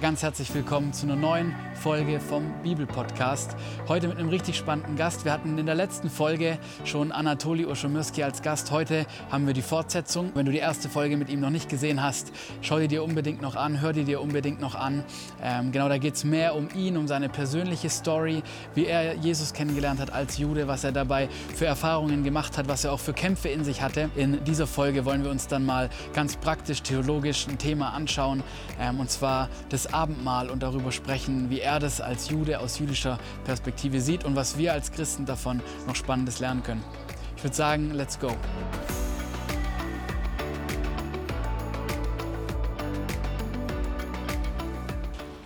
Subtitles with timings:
[0.00, 3.54] Ganz herzlich willkommen zu einer neuen Folge vom Bibelpodcast.
[3.86, 5.26] Heute mit einem richtig spannenden Gast.
[5.26, 8.70] Wir hatten in der letzten Folge schon Anatoli Oschomirski als Gast.
[8.70, 10.30] Heute haben wir die Fortsetzung.
[10.32, 12.32] Wenn du die erste Folge mit ihm noch nicht gesehen hast,
[12.62, 15.04] schau die dir unbedingt noch an, hör die dir unbedingt noch an.
[15.42, 18.42] Ähm, genau, da geht es mehr um ihn, um seine persönliche Story,
[18.74, 22.84] wie er Jesus kennengelernt hat als Jude, was er dabei für Erfahrungen gemacht hat, was
[22.84, 24.08] er auch für Kämpfe in sich hatte.
[24.16, 28.42] In dieser Folge wollen wir uns dann mal ganz praktisch theologisch ein Thema anschauen,
[28.80, 33.18] ähm, und zwar das Abendmahl und darüber sprechen, wie er das als Jude aus jüdischer
[33.44, 36.84] Perspektive sieht und was wir als Christen davon noch Spannendes lernen können.
[37.36, 38.34] Ich würde sagen, let's go.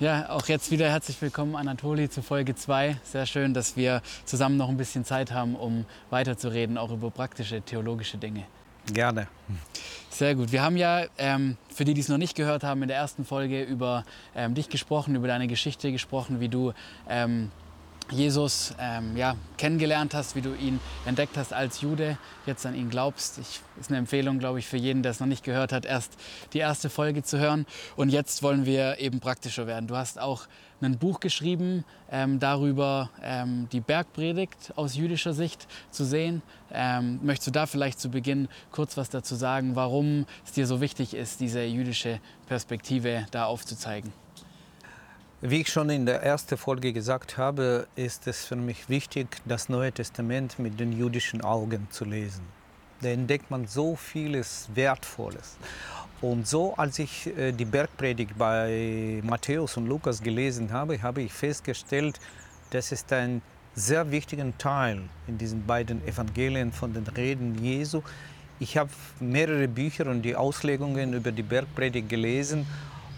[0.00, 2.96] Ja, auch jetzt wieder herzlich willkommen, Anatoli, zu Folge 2.
[3.04, 7.62] Sehr schön, dass wir zusammen noch ein bisschen Zeit haben, um weiterzureden, auch über praktische
[7.62, 8.44] theologische Dinge.
[8.92, 9.28] Gerne.
[10.10, 10.52] Sehr gut.
[10.52, 13.24] Wir haben ja, ähm, für die, die es noch nicht gehört haben, in der ersten
[13.24, 16.72] Folge über ähm, dich gesprochen, über deine Geschichte gesprochen, wie du
[17.08, 17.50] ähm,
[18.10, 22.90] Jesus ähm, ja, kennengelernt hast, wie du ihn entdeckt hast als Jude, jetzt an ihn
[22.90, 23.38] glaubst.
[23.38, 26.12] Ich, ist eine Empfehlung, glaube ich, für jeden, der es noch nicht gehört hat, erst
[26.52, 27.66] die erste Folge zu hören.
[27.96, 29.86] Und jetzt wollen wir eben praktischer werden.
[29.86, 30.46] Du hast auch
[30.84, 36.42] ein Buch geschrieben, ähm, darüber ähm, die Bergpredigt aus jüdischer Sicht zu sehen.
[36.72, 40.80] Ähm, möchtest du da vielleicht zu Beginn kurz was dazu sagen, warum es dir so
[40.80, 44.12] wichtig ist, diese jüdische Perspektive da aufzuzeigen?
[45.40, 49.68] Wie ich schon in der ersten Folge gesagt habe, ist es für mich wichtig, das
[49.68, 52.53] Neue Testament mit den jüdischen Augen zu lesen.
[53.04, 55.58] Da entdeckt man so vieles Wertvolles.
[56.22, 61.30] Und so, als ich äh, die Bergpredigt bei Matthäus und Lukas gelesen habe, habe ich
[61.30, 62.18] festgestellt,
[62.70, 63.42] das ist ein
[63.74, 68.00] sehr wichtiger Teil in diesen beiden Evangelien von den Reden Jesu.
[68.58, 72.66] Ich habe mehrere Bücher und die Auslegungen über die Bergpredigt gelesen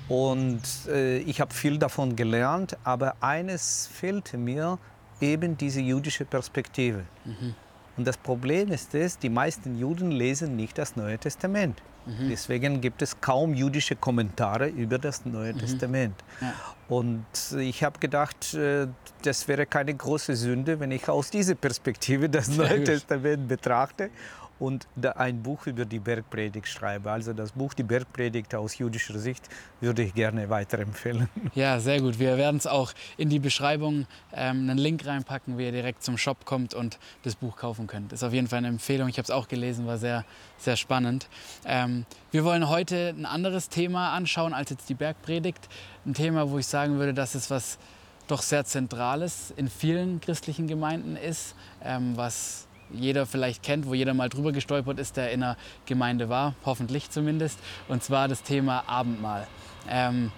[0.08, 4.78] und äh, ich habe viel davon gelernt, aber eines fehlte mir,
[5.20, 7.04] eben diese jüdische Perspektive.
[7.24, 7.54] Mhm.
[7.97, 11.82] Und das Problem ist es, die meisten Juden lesen nicht das Neue Testament.
[12.06, 12.28] Mhm.
[12.28, 15.59] Deswegen gibt es kaum jüdische Kommentare über das Neue mhm.
[15.59, 16.15] Testament.
[16.41, 16.54] Ja.
[16.88, 17.26] Und
[17.59, 18.87] ich habe gedacht, äh,
[19.22, 24.10] das wäre keine große Sünde, wenn ich aus dieser Perspektive das Neue Testament betrachte
[24.59, 24.87] und
[25.17, 27.11] ein Buch über die Bergpredigt schreibe.
[27.11, 29.49] Also das Buch Die Bergpredigt aus jüdischer Sicht
[29.81, 31.28] würde ich gerne weiterempfehlen.
[31.55, 32.19] Ja, sehr gut.
[32.19, 36.19] Wir werden es auch in die Beschreibung ähm, einen Link reinpacken, wie ihr direkt zum
[36.19, 38.12] Shop kommt und das Buch kaufen könnt.
[38.12, 39.09] Das ist auf jeden Fall eine Empfehlung.
[39.09, 40.25] Ich habe es auch gelesen, war sehr,
[40.59, 41.28] sehr spannend.
[41.65, 45.69] Ähm, wir wollen heute ein anderes Thema anschauen als jetzt die Bergpredigt.
[46.05, 47.78] Ein Thema, wo ich sagen würde, dass es was
[48.27, 54.14] doch sehr Zentrales in vielen christlichen Gemeinden ist, ähm, was jeder vielleicht kennt, wo jeder
[54.14, 57.58] mal drüber gestolpert ist, der in einer Gemeinde war, hoffentlich zumindest,
[57.88, 59.47] und zwar das Thema Abendmahl.
[59.88, 60.32] Ähm,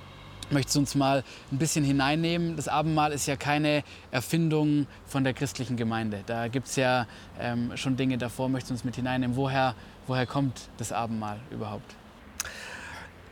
[0.50, 2.56] möchtest du uns mal ein bisschen hineinnehmen?
[2.56, 6.22] Das Abendmahl ist ja keine Erfindung von der christlichen Gemeinde.
[6.26, 7.06] Da gibt es ja
[7.38, 8.48] ähm, schon Dinge davor.
[8.48, 9.36] Möchtest du uns mit hineinnehmen?
[9.36, 9.74] Woher,
[10.06, 11.94] woher kommt das Abendmahl überhaupt?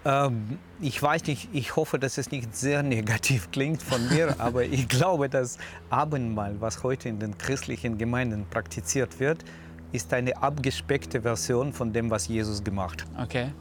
[0.06, 4.65] Ähm, ich weiß nicht, ich hoffe, dass es nicht sehr negativ klingt von mir, aber
[4.65, 5.59] ich glaube, das
[5.91, 9.44] Abendmahl, was heute in den christlichen Gemeinden praktiziert wird,
[9.91, 13.25] ist eine abgespeckte Version von dem, was Jesus gemacht hat.
[13.27, 13.53] Okay.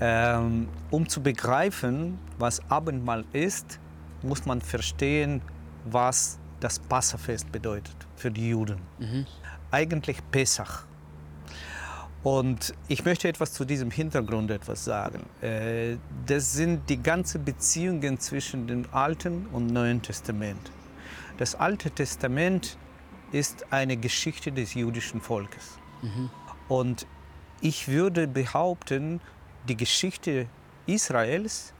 [0.00, 3.80] Ähm, um zu begreifen, was Abendmahl ist,
[4.22, 5.42] muss man verstehen,
[5.84, 8.78] was das Passafest bedeutet für die Juden.
[8.98, 9.26] Mhm.
[9.72, 10.87] Eigentlich Pesach.
[12.24, 15.24] Und ich möchte etwas zu diesem Hintergrund etwas sagen.
[15.40, 15.96] Äh,
[16.26, 20.72] das sind die ganzen Beziehungen zwischen dem Alten und Neuen Testament.
[21.38, 22.76] Das Alte Testament
[23.30, 25.78] ist eine Geschichte des jüdischen Volkes.
[26.02, 26.30] Mhm.
[26.68, 27.06] Und
[27.60, 29.20] ich würde behaupten,
[29.68, 30.46] die Geschichte
[30.86, 31.72] Israels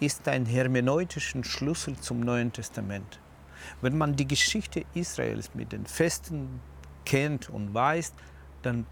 [0.00, 3.20] ist ein hermeneutischer Schlüssel zum Neuen Testament.
[3.80, 6.60] Wenn man die Geschichte Israels mit den Festen
[7.04, 8.12] kennt und weiß,
[8.62, 8.86] dann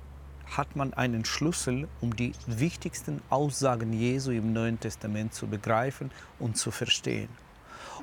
[0.57, 6.57] hat man einen Schlüssel, um die wichtigsten Aussagen Jesu im Neuen Testament zu begreifen und
[6.57, 7.29] zu verstehen.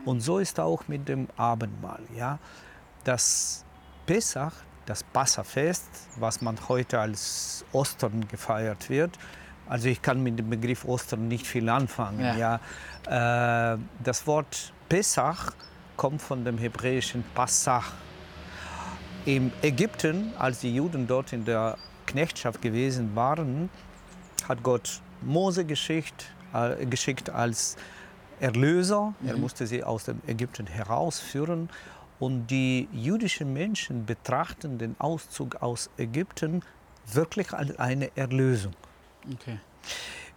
[0.05, 2.01] Und so ist auch mit dem Abendmahl.
[2.15, 2.39] Ja?
[3.03, 3.65] Das
[4.05, 4.53] Pesach,
[4.85, 9.17] das Passafest, was man heute als Ostern gefeiert wird,
[9.67, 12.21] also ich kann mit dem Begriff Ostern nicht viel anfangen.
[12.21, 12.59] Ja.
[13.07, 13.73] ja?
[13.73, 15.51] Äh, das Wort Pesach
[15.97, 17.91] kommt von dem hebräischen Passach.
[19.25, 21.77] Im Ägypten, als die Juden dort in der
[22.07, 23.69] Knechtschaft gewesen waren,
[24.47, 27.77] hat Gott Mose geschickt, äh, geschickt als
[28.39, 29.13] Erlöser.
[29.19, 29.29] Mhm.
[29.29, 31.69] Er musste sie aus dem Ägypten herausführen.
[32.19, 36.63] Und die jüdischen Menschen betrachten den Auszug aus Ägypten
[37.05, 38.73] wirklich als eine Erlösung.
[39.33, 39.59] Okay.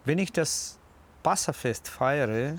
[0.05, 0.78] Wenn ich das
[1.23, 2.56] Passafest feiere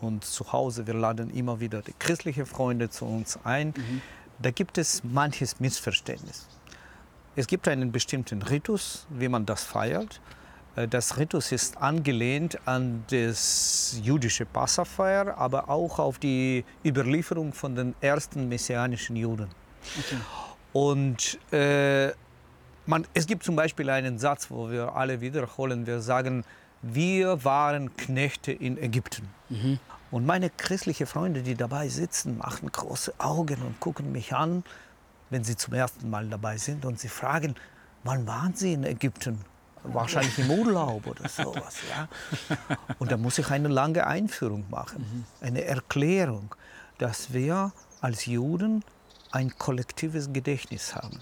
[0.00, 4.02] und zu Hause, wir laden immer wieder die christlichen Freunde zu uns ein, mhm.
[4.38, 6.46] da gibt es manches Missverständnis.
[7.36, 10.20] Es gibt einen bestimmten Ritus, wie man das feiert.
[10.76, 17.74] Äh, das Ritus ist angelehnt an das jüdische Passafeier, aber auch auf die Überlieferung von
[17.74, 19.48] den ersten messianischen Juden.
[19.98, 20.16] Okay.
[20.72, 22.12] Und äh,
[22.86, 25.86] man, es gibt zum Beispiel einen Satz, wo wir alle wiederholen.
[25.86, 26.44] Wir sagen,
[26.82, 29.28] wir waren Knechte in Ägypten.
[29.48, 29.78] Mhm.
[30.10, 34.64] Und meine christlichen Freunde, die dabei sitzen, machen große Augen und gucken mich an,
[35.30, 36.84] wenn sie zum ersten Mal dabei sind.
[36.84, 37.54] Und sie fragen,
[38.04, 39.44] wann waren Sie in Ägypten?
[39.82, 41.76] Wahrscheinlich im Urlaub oder sowas.
[41.88, 42.08] Ja?
[42.98, 46.54] Und da muss ich eine lange Einführung machen, eine Erklärung,
[46.98, 47.72] dass wir
[48.02, 48.84] als Juden
[49.32, 51.20] ein kollektives Gedächtnis haben.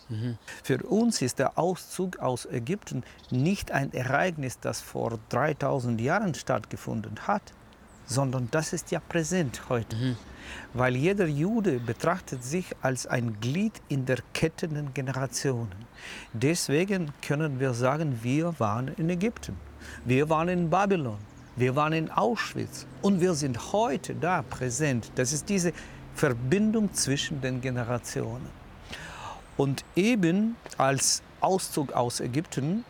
[0.65, 7.29] Für uns ist der Auszug aus Ägypten nicht ein Ereignis, das vor 3000 Jahren stattgefunden
[7.29, 7.43] hat,
[8.09, 9.95] sondern das ist ja präsent heute.
[9.95, 10.17] Mhm.
[10.73, 15.87] Weil jeder Jude betrachtet sich als ein Glied in der Kette der Generationen.
[16.33, 19.57] Deswegen können wir sagen, wir waren in Ägypten,
[20.07, 21.19] wir waren in Babylon,
[21.57, 25.11] wir waren in Auschwitz und wir sind heute da präsent.
[25.17, 25.73] Das ist diese
[26.15, 28.49] Verbindung zwischen den Generationen.
[29.57, 32.85] Und eben als Auszug aus Ägypten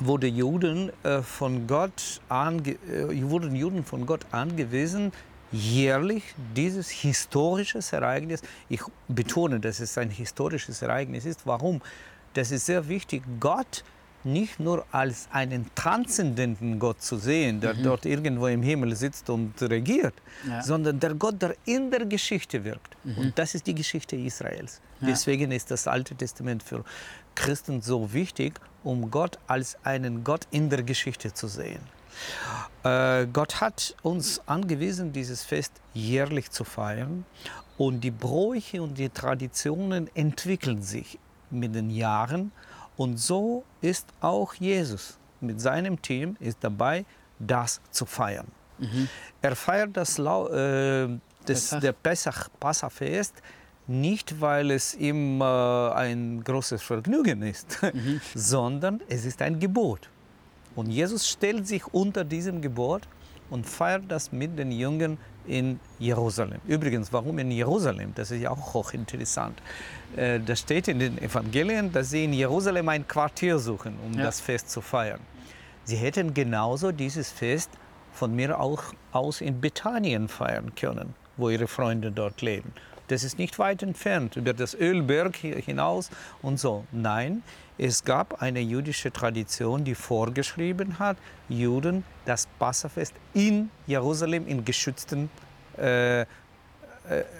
[0.00, 5.12] wurde Juden, äh, von Gott ange, äh, wurden Juden von Gott angewiesen,
[5.52, 11.46] jährlich dieses historische Ereignis, ich betone, dass es ein historisches Ereignis ist.
[11.46, 11.80] Warum?
[12.34, 13.22] Das ist sehr wichtig.
[13.40, 13.84] Gott
[14.26, 17.84] nicht nur als einen transzendenten Gott zu sehen, der mhm.
[17.84, 20.14] dort irgendwo im Himmel sitzt und regiert,
[20.46, 20.62] ja.
[20.62, 22.96] sondern der Gott, der in der Geschichte wirkt.
[23.04, 23.18] Mhm.
[23.18, 24.80] Und das ist die Geschichte Israels.
[25.00, 25.08] Ja.
[25.08, 26.84] Deswegen ist das Alte Testament für
[27.36, 31.80] Christen so wichtig, um Gott als einen Gott in der Geschichte zu sehen.
[32.82, 37.24] Äh, Gott hat uns angewiesen, dieses Fest jährlich zu feiern.
[37.78, 41.18] Und die Bräuche und die Traditionen entwickeln sich
[41.50, 42.50] mit den Jahren.
[42.96, 47.04] Und so ist auch Jesus mit seinem Team ist dabei,
[47.38, 48.46] das zu feiern.
[48.78, 49.08] Mhm.
[49.42, 51.08] Er feiert das, äh,
[51.44, 53.34] das der Pesach, Passafest
[53.86, 58.20] nicht, weil es ihm äh, ein großes Vergnügen ist, mhm.
[58.34, 60.08] sondern es ist ein Gebot.
[60.74, 63.02] Und Jesus stellt sich unter diesem Gebot
[63.48, 66.60] und feiert das mit den Jüngern in Jerusalem.
[66.66, 68.12] Übrigens, warum in Jerusalem?
[68.14, 69.60] Das ist ja auch hochinteressant.
[70.16, 74.24] Äh, da steht in den Evangelien, dass sie in Jerusalem ein Quartier suchen, um ja.
[74.24, 75.20] das Fest zu feiern.
[75.84, 77.70] Sie hätten genauso dieses Fest
[78.12, 78.82] von mir auch
[79.12, 82.72] aus in Bethanien feiern können, wo ihre Freunde dort leben.
[83.08, 86.10] Das ist nicht weit entfernt, über das Ölberg hinaus
[86.42, 86.84] und so.
[86.92, 87.42] Nein,
[87.78, 91.16] es gab eine jüdische Tradition, die vorgeschrieben hat,
[91.48, 95.28] Juden das Passafest in Jerusalem in geschützten
[95.78, 96.26] äh, äh,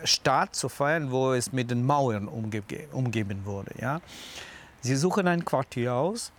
[0.04, 3.72] Stadt zu feiern, wo es mit den Mauern umge umgeben wurde.
[3.80, 4.00] Ja.
[4.80, 6.30] Sie suchen ein Quartier aus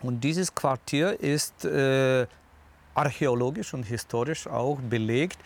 [0.00, 2.26] und dieses Quartier ist äh,
[2.94, 5.38] archäologisch und historisch auch belegt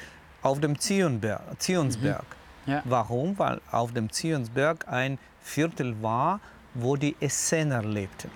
[0.42, 2.22] auf dem Zionberg, Zionsberg.
[2.22, 2.41] Mhm.
[2.66, 2.82] Ja.
[2.84, 3.38] Warum?
[3.38, 6.40] Weil auf dem Zionsberg ein Viertel war,
[6.74, 8.30] wo die Essener lebten.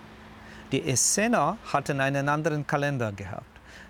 [0.73, 3.47] Die Essener hatten einen anderen Kalender gehabt.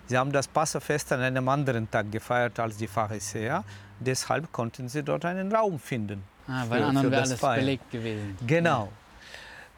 [0.06, 3.64] Sie haben das Passafest an einem anderen Tag gefeiert als die Pharisäer.
[3.98, 6.22] Deshalb konnten sie dort einen Raum finden.
[6.46, 7.60] Ah, weil für, anderen wäre alles Feiern.
[7.60, 8.36] belegt gewesen.
[8.46, 8.92] Genau.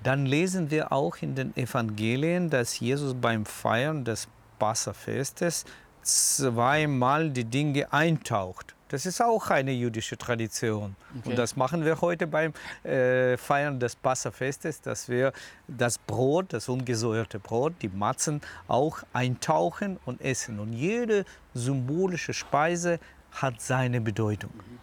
[0.02, 5.64] Dann lesen wir auch in den Evangelien, dass Jesus beim Feiern des Passafestes
[6.02, 8.74] zweimal die Dinge eintaucht.
[8.88, 10.96] Das ist auch eine jüdische Tradition.
[11.18, 11.30] Okay.
[11.30, 12.52] Und das machen wir heute beim
[12.84, 15.32] äh, Feiern des Passafestes, dass wir
[15.66, 20.58] das Brot, das ungesäuerte Brot, die Matzen auch eintauchen und essen.
[20.58, 22.98] Und jede symbolische Speise
[23.32, 24.50] hat seine Bedeutung.
[24.54, 24.78] Mhm.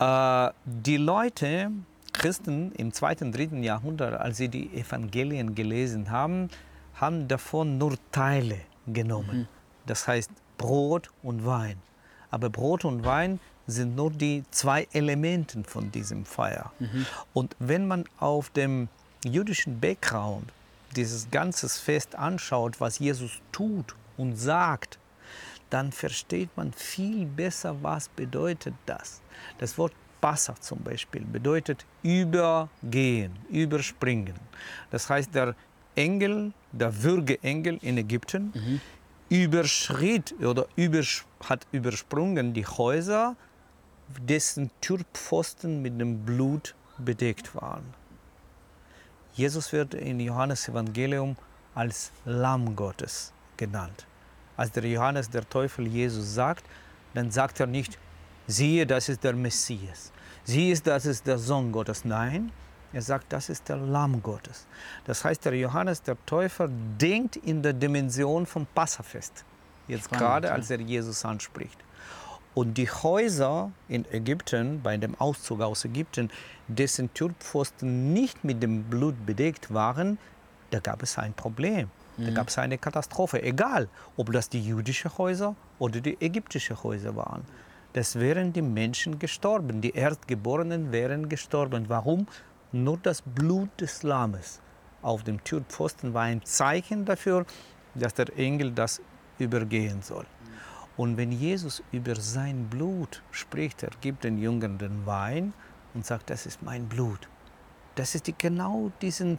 [0.00, 1.70] Äh, die Leute,
[2.12, 6.48] Christen im zweiten, dritten Jahrhundert, als sie die Evangelien gelesen haben,
[6.94, 9.38] haben davon nur Teile genommen.
[9.38, 9.48] Mhm.
[9.86, 11.76] Das heißt Brot und Wein.
[12.34, 13.38] Aber Brot und Wein
[13.68, 16.72] sind nur die zwei Elemente von diesem Feier.
[16.80, 17.06] Mhm.
[17.32, 18.88] Und wenn man auf dem
[19.24, 20.50] jüdischen Background
[20.96, 24.98] dieses ganze Fest anschaut, was Jesus tut und sagt,
[25.70, 29.22] dann versteht man viel besser, was bedeutet das.
[29.58, 34.34] Das Wort Passa zum Beispiel bedeutet übergehen, überspringen.
[34.90, 35.54] Das heißt, der
[35.94, 38.80] Engel, der Würgeengel in Ägypten, mhm
[39.28, 43.36] überschritt oder übers hat übersprungen die Häuser,
[44.20, 47.84] dessen Türpfosten mit dem Blut bedeckt waren.
[49.34, 51.36] Jesus wird in Johannes Evangelium
[51.74, 54.06] als Lamm Gottes genannt.
[54.56, 56.64] Als der Johannes der Teufel Jesus sagt,
[57.14, 57.98] dann sagt er nicht,
[58.46, 60.12] siehe, das ist der Messias,
[60.44, 62.04] siehe, das ist der Sohn Gottes.
[62.04, 62.52] Nein,
[62.94, 64.66] er sagt, das ist der Lamm Gottes.
[65.04, 69.44] Das heißt, der Johannes der Täufer denkt in der Dimension vom Passafest.
[69.88, 71.78] Jetzt Spannend, gerade, als er Jesus anspricht.
[72.54, 76.30] Und die Häuser in Ägypten, bei dem Auszug aus Ägypten,
[76.68, 80.18] dessen Türpfosten nicht mit dem Blut bedeckt waren,
[80.70, 81.90] da gab es ein Problem.
[82.16, 82.34] Da mhm.
[82.34, 83.42] gab es eine Katastrophe.
[83.42, 87.44] Egal, ob das die jüdischen Häuser oder die ägyptischen Häuser waren.
[87.92, 89.80] Das wären die Menschen gestorben.
[89.80, 91.88] Die Erstgeborenen wären gestorben.
[91.88, 92.26] Warum?
[92.74, 94.60] Nur das Blut des Lammes
[95.00, 97.46] auf dem Türpfosten war ein Zeichen dafür,
[97.94, 99.00] dass der Engel das
[99.38, 100.26] übergehen soll.
[100.96, 105.52] Und wenn Jesus über sein Blut spricht, er gibt den Jüngern den Wein
[105.94, 107.28] und sagt, das ist mein Blut.
[107.94, 109.38] Das ist die, genau diesen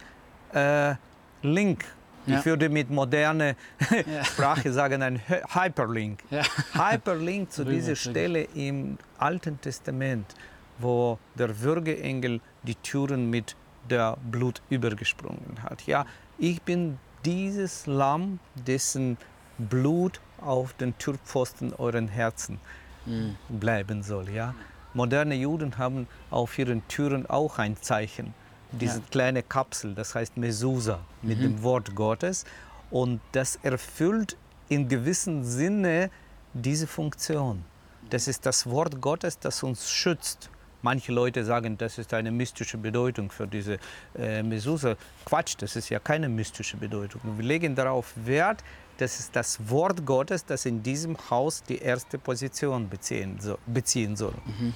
[0.54, 0.94] äh,
[1.42, 1.84] Link.
[2.24, 2.38] Ja.
[2.38, 3.54] Ich würde mit moderner
[3.90, 4.24] ja.
[4.24, 6.20] Sprache sagen, ein Hyperlink.
[6.30, 6.42] Ja.
[6.72, 10.34] Hyperlink zu dieser Stelle im Alten Testament,
[10.78, 13.56] wo der Würgeengel die Türen mit
[13.88, 15.86] der Blut übergesprungen hat.
[15.86, 16.06] Ja,
[16.38, 19.16] ich bin dieses Lamm, dessen
[19.58, 22.60] Blut auf den Türpfosten euren Herzen
[23.06, 23.36] mhm.
[23.48, 24.28] bleiben soll.
[24.30, 24.54] Ja?
[24.94, 28.34] Moderne Juden haben auf ihren Türen auch ein Zeichen,
[28.72, 29.04] diese ja.
[29.10, 31.42] kleine Kapsel, das heißt Mesusa, mit mhm.
[31.42, 32.44] dem Wort Gottes.
[32.90, 34.36] Und das erfüllt
[34.68, 36.10] in gewissem Sinne
[36.54, 37.64] diese Funktion.
[38.10, 40.50] Das ist das Wort Gottes, das uns schützt.
[40.86, 43.80] Manche Leute sagen, das ist eine mystische Bedeutung für diese
[44.16, 44.94] äh, Mesusa.
[45.24, 47.20] Quatsch, das ist ja keine mystische Bedeutung.
[47.36, 48.62] Wir legen darauf Wert,
[48.98, 54.14] das ist das Wort Gottes, das in diesem Haus die erste Position beziehen, so, beziehen
[54.14, 54.34] soll.
[54.44, 54.74] Mhm.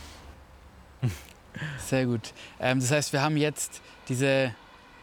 [1.79, 2.33] Sehr gut.
[2.59, 4.53] Ähm, das heißt, wir haben jetzt diese,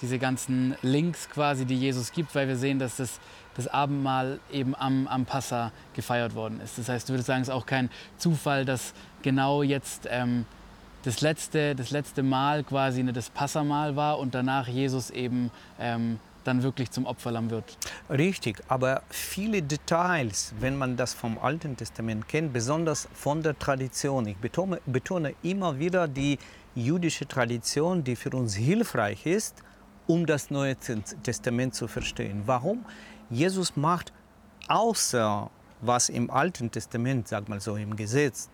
[0.02, 3.22] diese ganzen Links quasi, die Jesus gibt, weil wir sehen, dass das,
[3.56, 6.78] das Abendmahl eben am, am Passa gefeiert worden ist.
[6.78, 10.46] Das heißt, du würdest sagen, es ist auch kein Zufall, dass genau jetzt ähm,
[11.04, 16.64] das, letzte, das letzte Mal quasi das Passamal war und danach Jesus eben ähm, dann
[16.64, 17.78] wirklich zum Opferlamm wird.
[18.10, 24.26] Richtig, aber viele Details, wenn man das vom Alten Testament kennt, besonders von der Tradition.
[24.28, 26.40] Ich betone, betone immer wieder die
[26.74, 29.62] jüdische Tradition, die für uns hilfreich ist,
[30.08, 32.44] um das Neue Testament zu verstehen.
[32.46, 32.86] Warum?
[33.30, 34.14] Jesus macht
[34.70, 35.50] außer
[35.82, 38.50] was im Alten Testament, sag mal so, im Gesetz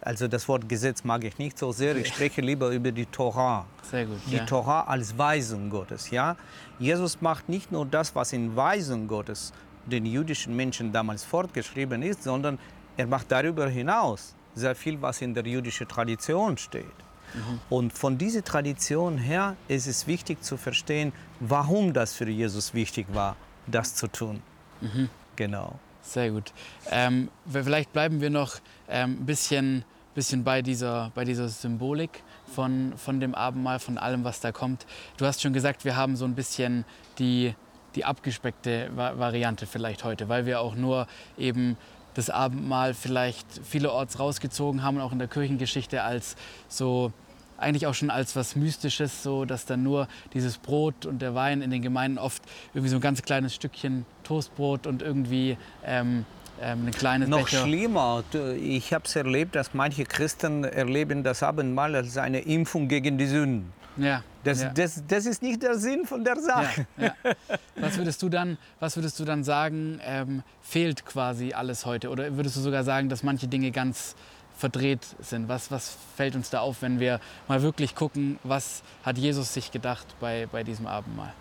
[0.00, 1.96] also das Wort Gesetz mag ich nicht so sehr.
[1.96, 3.66] Ich spreche lieber über die Torah.
[3.82, 4.18] Sehr gut.
[4.26, 4.44] Die ja.
[4.44, 6.10] Torah als Weisung Gottes.
[6.10, 6.36] Ja?
[6.78, 9.52] Jesus macht nicht nur das, was in Weisung Gottes
[9.86, 12.58] den jüdischen Menschen damals fortgeschrieben ist, sondern
[12.96, 16.84] er macht darüber hinaus sehr viel, was in der jüdischen Tradition steht.
[17.34, 17.60] Mhm.
[17.68, 23.06] Und von dieser Tradition her ist es wichtig zu verstehen, warum das für Jesus wichtig
[23.12, 23.36] war,
[23.66, 24.42] das zu tun.
[24.80, 25.08] Mhm.
[25.36, 25.78] Genau.
[26.04, 26.52] Sehr gut.
[26.90, 28.56] Ähm, vielleicht bleiben wir noch
[28.88, 29.84] ein ähm, bisschen,
[30.14, 32.22] bisschen bei, dieser, bei dieser Symbolik
[32.54, 34.86] von, von dem Abendmahl, von allem, was da kommt.
[35.16, 36.84] Du hast schon gesagt, wir haben so ein bisschen
[37.18, 37.54] die,
[37.94, 41.08] die abgespeckte Variante vielleicht heute, weil wir auch nur
[41.38, 41.76] eben
[42.12, 46.36] das Abendmahl vielleicht vielerorts rausgezogen haben auch in der Kirchengeschichte als
[46.68, 47.12] so
[47.56, 51.62] eigentlich auch schon als was Mystisches, so dass dann nur dieses Brot und der Wein
[51.62, 52.42] in den Gemeinden oft
[52.72, 56.24] irgendwie so ein ganz kleines Stückchen Toastbrot und irgendwie ähm,
[56.60, 57.62] ähm, ein kleines Noch Becher.
[57.62, 58.24] schlimmer,
[58.60, 63.26] ich habe es erlebt, dass manche Christen erleben das Abendmahl als eine Impfung gegen die
[63.26, 63.72] Sünden.
[63.96, 64.70] Ja, das, ja.
[64.70, 66.86] Das, das ist nicht der Sinn von der Sache.
[66.96, 67.34] Ja, ja.
[67.76, 72.10] Was, würdest du dann, was würdest du dann sagen, ähm, fehlt quasi alles heute?
[72.10, 74.16] Oder würdest du sogar sagen, dass manche Dinge ganz
[74.56, 75.48] verdreht sind?
[75.48, 79.70] Was, was fällt uns da auf, wenn wir mal wirklich gucken, was hat Jesus sich
[79.70, 81.32] gedacht bei, bei diesem Abendmahl?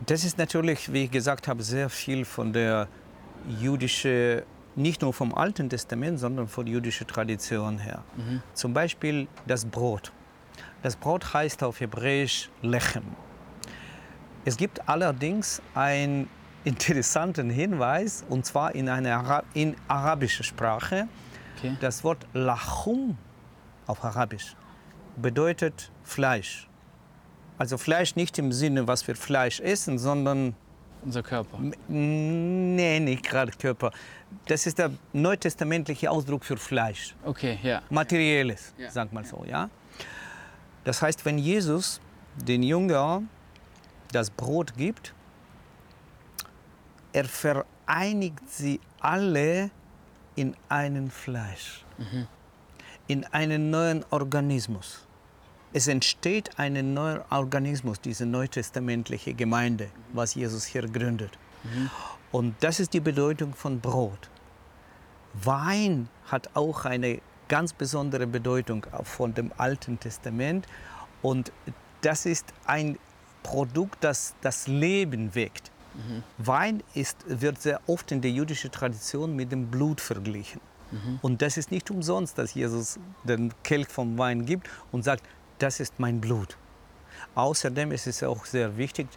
[0.00, 2.88] Das ist natürlich, wie ich gesagt habe, sehr viel von der
[3.60, 4.42] jüdischen,
[4.74, 8.02] nicht nur vom Alten Testament, sondern von der jüdischen Tradition her.
[8.16, 8.42] Mhm.
[8.54, 10.12] Zum Beispiel das Brot.
[10.82, 13.04] Das Brot heißt auf Hebräisch Lechem.
[14.44, 16.28] Es gibt allerdings ein
[16.64, 21.08] interessanten Hinweis, und zwar in einer Ara in arabischer Sprache.
[21.56, 21.76] Okay.
[21.80, 23.16] Das Wort Lachum
[23.86, 24.56] auf Arabisch
[25.16, 26.68] bedeutet Fleisch.
[27.58, 30.54] Also Fleisch nicht im Sinne, was wir Fleisch essen, sondern
[31.04, 31.58] unser Körper.
[31.88, 33.92] Nee, nicht gerade Körper.
[34.46, 37.14] Das ist der neutestamentliche Ausdruck für Fleisch.
[37.24, 37.82] Okay, ja.
[37.90, 38.90] Materielles, ja.
[38.90, 39.68] sag mal so, ja.
[40.82, 42.00] Das heißt, wenn Jesus
[42.36, 43.28] den Jüngern
[44.12, 45.14] das Brot gibt,
[47.12, 49.70] er vereinigt sie alle
[50.36, 52.26] in einen Fleisch, mhm.
[53.06, 55.03] in einen neuen Organismus.
[55.74, 61.32] Es entsteht ein neuer Organismus, diese neutestamentliche Gemeinde, was Jesus hier gründet.
[61.64, 61.90] Mhm.
[62.30, 64.30] Und das ist die Bedeutung von Brot.
[65.32, 70.64] Wein hat auch eine ganz besondere Bedeutung von dem Alten Testament.
[71.22, 71.50] Und
[72.02, 72.96] das ist ein
[73.42, 75.72] Produkt, das das Leben weckt.
[75.94, 76.22] Mhm.
[76.38, 80.60] Wein ist, wird sehr oft in der jüdischen Tradition mit dem Blut verglichen.
[80.92, 81.18] Mhm.
[81.20, 85.24] Und das ist nicht umsonst, dass Jesus den Kelch vom Wein gibt und sagt,
[85.58, 86.56] das ist mein Blut.
[87.34, 89.08] Außerdem ist es auch sehr wichtig,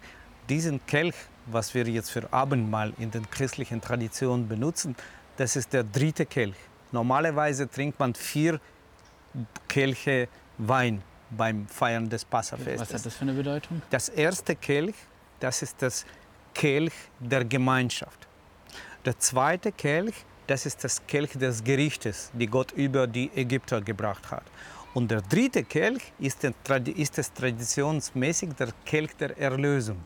[0.48, 1.14] diesen Kelch,
[1.46, 4.96] was wir jetzt für Abendmahl in den christlichen Traditionen benutzen,
[5.36, 6.56] das ist der dritte Kelch.
[6.90, 8.60] Normalerweise trinkt man vier
[9.68, 10.28] Kelche
[10.58, 12.80] Wein beim Feiern des Passafestes.
[12.80, 13.82] Was hat das für eine Bedeutung?
[13.90, 14.94] Das erste Kelch,
[15.38, 16.04] das ist das
[16.54, 18.26] Kelch der Gemeinschaft.
[19.04, 20.14] Der zweite Kelch,
[20.46, 24.44] das ist das Kelch des Gerichtes, die Gott über die Ägypter gebracht hat.
[24.98, 30.00] Und der dritte Kelch ist, ist es traditionsmäßig der Kelch der Erlösung.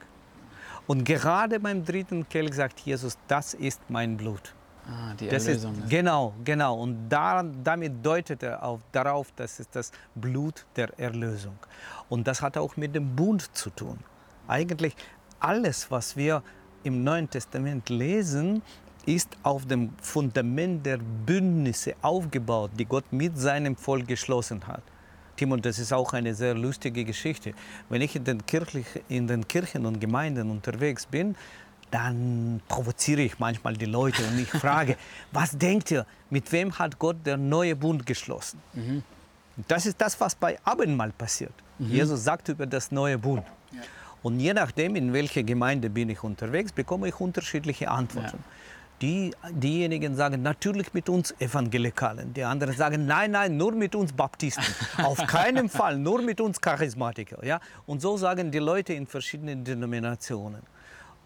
[0.86, 4.54] Und gerade beim dritten Kelch sagt Jesus, das ist mein Blut.
[4.86, 5.72] Ah, die Erlösung.
[5.78, 6.78] Ist, genau, genau.
[6.78, 11.56] Und da, damit deutet er auf, darauf, dass es das Blut der Erlösung.
[12.10, 13.98] Und das hat auch mit dem Bund zu tun.
[14.46, 14.94] Eigentlich
[15.40, 16.42] alles, was wir
[16.82, 18.60] im Neuen Testament lesen,
[19.06, 24.82] ist auf dem Fundament der Bündnisse aufgebaut, die Gott mit seinem Volk geschlossen hat.
[25.36, 27.54] Timon, das ist auch eine sehr lustige Geschichte.
[27.88, 31.34] Wenn ich in den, Kirchlich, in den Kirchen und Gemeinden unterwegs bin,
[31.90, 34.96] dann provoziere ich manchmal die Leute und ich frage,
[35.30, 38.60] was denkt ihr, mit wem hat Gott der neue Bund geschlossen?
[38.72, 39.02] Mhm.
[39.68, 41.52] Das ist das, was bei Abendmahl passiert.
[41.78, 41.90] Mhm.
[41.90, 43.44] Jesus sagt über das neue Bund.
[43.72, 43.80] Ja.
[44.22, 48.38] Und je nachdem, in welcher Gemeinde bin ich unterwegs, bekomme ich unterschiedliche Antworten.
[48.38, 48.44] Ja.
[49.02, 54.12] Die, diejenigen sagen natürlich mit uns Evangelikalen, die anderen sagen nein, nein, nur mit uns
[54.12, 54.64] Baptisten,
[55.02, 57.44] auf keinen Fall, nur mit uns Charismatiker.
[57.44, 57.58] Ja?
[57.84, 60.62] Und so sagen die Leute in verschiedenen Denominationen.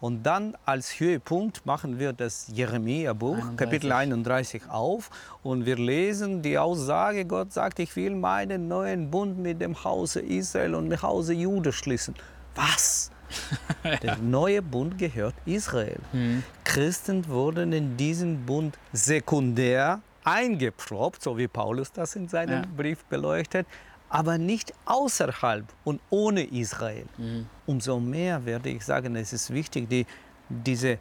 [0.00, 5.11] Und dann als Höhepunkt machen wir das Jeremia-Buch, Kapitel 31 auf
[5.42, 10.21] und wir lesen die Aussage, Gott sagt, ich will meinen neuen Bund mit dem Hause
[10.21, 12.15] Israel und mit dem Hause Jude schließen.
[12.54, 13.10] Was?
[14.02, 15.99] Der neue Bund gehört Israel.
[16.12, 16.43] Mhm.
[16.65, 22.69] Christen wurden in diesen Bund sekundär eingeproppt, so wie Paulus das in seinem ja.
[22.76, 23.67] Brief beleuchtet,
[24.08, 27.06] aber nicht außerhalb und ohne Israel.
[27.17, 27.47] Mhm.
[27.67, 30.06] Umso mehr werde ich sagen, es ist wichtig, die,
[30.49, 30.99] diese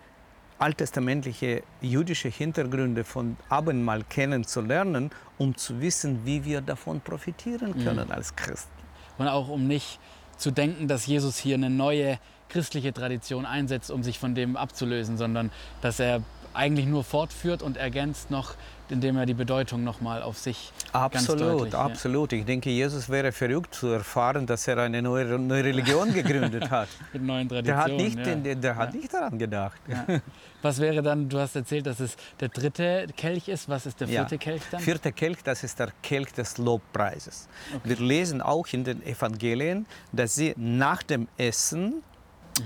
[0.58, 7.84] alttestamentliche jüdische Hintergründe von Abendmahl kennenzulernen, um zu wissen, wie wir davon profitieren mhm.
[7.84, 8.12] können mhm.
[8.12, 8.72] als Christen.
[9.18, 10.00] Und auch um nicht
[10.38, 12.20] zu denken, dass Jesus hier eine neue
[12.50, 16.22] christliche Tradition einsetzt, um sich von dem abzulösen, sondern dass er
[16.56, 18.56] eigentlich nur fortführt und ergänzt noch,
[18.90, 22.32] indem er die Bedeutung noch mal auf sich absolut, deutlich, absolut.
[22.32, 22.40] Ja.
[22.40, 26.88] Ich denke, Jesus wäre verrückt zu erfahren, dass er eine neue, neue Religion gegründet hat.
[27.14, 27.66] Mit neuen Traditionen.
[27.66, 28.36] Der hat nicht, ja.
[28.36, 29.00] der, der hat ja.
[29.00, 29.82] nicht daran gedacht.
[30.62, 31.30] Was wäre dann?
[31.30, 33.70] Du hast erzählt, dass es der dritte Kelch ist.
[33.70, 34.80] Was ist der vierte Kelch dann?
[34.80, 37.48] Vierte Kelch, das ist der Kelch des Lobpreises.
[37.76, 37.90] Okay.
[37.90, 42.04] Wir lesen auch in den Evangelien, dass sie nach dem Essen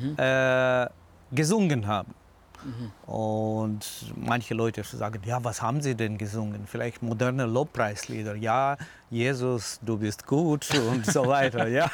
[0.01, 0.15] mhm.
[0.17, 0.87] äh,
[1.31, 2.13] gesungen haben.
[2.63, 3.11] Mhm.
[3.11, 6.65] Und manche Leute sagen, ja, was haben sie denn gesungen?
[6.65, 8.35] Vielleicht moderne Lobpreislieder.
[8.35, 8.77] Ja,
[9.09, 11.67] Jesus, du bist gut und so weiter.
[11.67, 11.89] ja.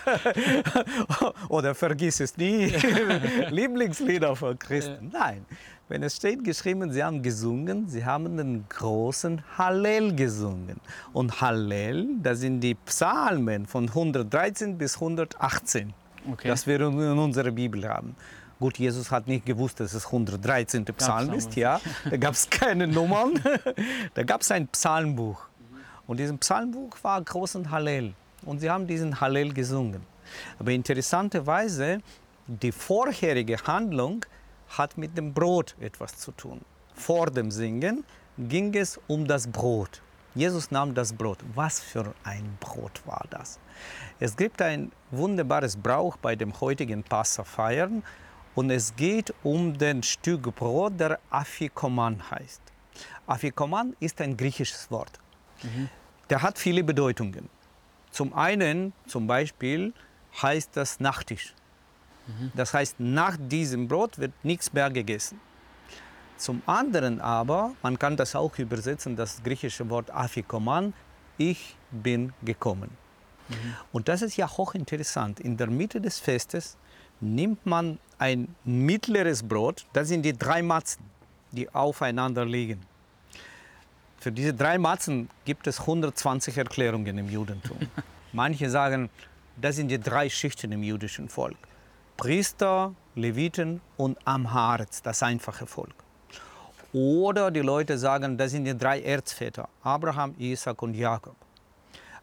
[1.49, 2.65] Oder vergiss es nie.
[3.49, 5.11] Lieblingslieder von Christen.
[5.13, 5.45] Nein,
[5.87, 10.79] wenn es steht geschrieben, sie haben gesungen, sie haben den großen Hallel gesungen.
[11.13, 15.93] Und Hallel, das sind die Psalmen von 113 bis 118
[16.31, 16.47] okay.
[16.47, 18.15] das wir in unserer Bibel haben.
[18.65, 20.85] Gut, Jesus hat nicht gewusst, dass es 113.
[20.85, 21.79] Psalm ist, ja.
[22.09, 23.39] Da gab es keine Nummern.
[24.15, 25.39] da gab es ein Psalmbuch.
[26.07, 28.15] Und dieses Psalmbuch war großen Hallel.
[28.43, 30.01] Und sie haben diesen Hallel gesungen.
[30.57, 32.01] Aber interessanterweise,
[32.47, 34.25] die vorherige Handlung
[34.69, 36.61] hat mit dem Brot etwas zu tun.
[36.95, 38.03] Vor dem Singen
[38.35, 40.01] ging es um das Brot.
[40.33, 41.37] Jesus nahm das Brot.
[41.53, 43.59] Was für ein Brot war das?
[44.19, 48.01] Es gibt ein wunderbares Brauch bei dem heutigen Passafeiern
[48.55, 52.61] und es geht um den Stück Brot, der Afikoman heißt.
[53.27, 55.19] Afikoman ist ein griechisches Wort.
[55.61, 55.89] Mhm.
[56.29, 57.49] Der hat viele Bedeutungen.
[58.11, 59.93] Zum einen, zum Beispiel,
[60.41, 61.53] heißt das Nachtisch.
[62.27, 62.51] Mhm.
[62.55, 65.39] Das heißt, nach diesem Brot wird nichts mehr gegessen.
[66.37, 70.93] Zum anderen aber, man kann das auch übersetzen, das griechische Wort Afikoman,
[71.37, 72.89] ich bin gekommen.
[73.49, 73.75] Mhm.
[73.91, 75.39] Und das ist ja hochinteressant.
[75.39, 76.77] In der Mitte des Festes
[77.19, 81.03] nimmt man ein mittleres Brot, das sind die drei Matzen,
[81.51, 82.81] die aufeinander liegen.
[84.19, 87.77] Für diese drei Matzen gibt es 120 Erklärungen im Judentum.
[88.33, 89.09] Manche sagen,
[89.55, 91.57] das sind die drei Schichten im jüdischen Volk.
[92.17, 95.93] Priester, Leviten und Amharetz, das einfache Volk.
[96.91, 101.35] Oder die Leute sagen, das sind die drei Erzväter, Abraham, Isaac und Jakob.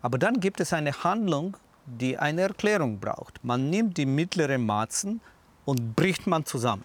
[0.00, 3.44] Aber dann gibt es eine Handlung, die eine Erklärung braucht.
[3.44, 5.20] Man nimmt die mittleren Matzen
[5.64, 6.84] und bricht man zusammen.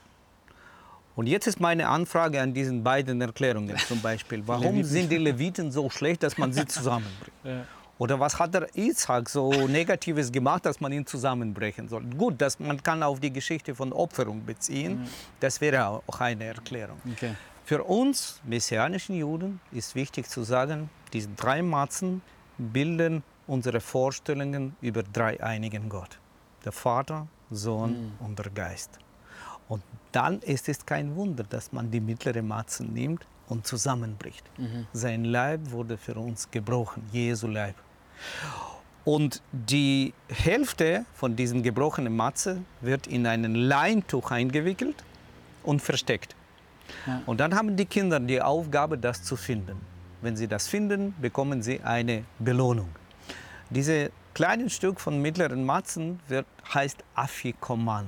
[1.15, 4.43] Und jetzt ist meine Anfrage an diesen beiden Erklärungen zum Beispiel.
[4.45, 7.31] Warum sind die Leviten so schlecht, dass man sie zusammenbringt?
[7.43, 7.65] Ja.
[7.99, 12.03] Oder was hat der Isaac so Negatives gemacht, dass man ihn zusammenbrechen soll?
[12.03, 15.07] Gut, dass man kann auf die Geschichte von Opferung beziehen.
[15.39, 16.99] Das wäre auch eine Erklärung.
[17.11, 17.33] Okay.
[17.65, 22.21] Für uns messianischen Juden ist wichtig zu sagen, diese drei Matzen
[22.57, 26.19] bilden unsere Vorstellungen über dreieinigen Gott.
[26.63, 28.25] Der Vater, Sohn mhm.
[28.25, 28.99] und der Geist.
[29.67, 34.43] Und dann ist es kein Wunder, dass man die mittlere Matze nimmt und zusammenbricht.
[34.57, 34.87] Mhm.
[34.93, 37.75] Sein Leib wurde für uns gebrochen, Jesu Leib.
[39.05, 45.03] Und die Hälfte von diesem gebrochenen Matze wird in ein Leintuch eingewickelt
[45.63, 46.35] und versteckt.
[47.05, 47.21] Ja.
[47.25, 49.77] Und dann haben die Kinder die Aufgabe, das zu finden.
[50.21, 52.89] Wenn sie das finden, bekommen sie eine Belohnung.
[53.69, 58.05] Diese kleine Stück von mittleren Matzen wird, heißt Afikoman.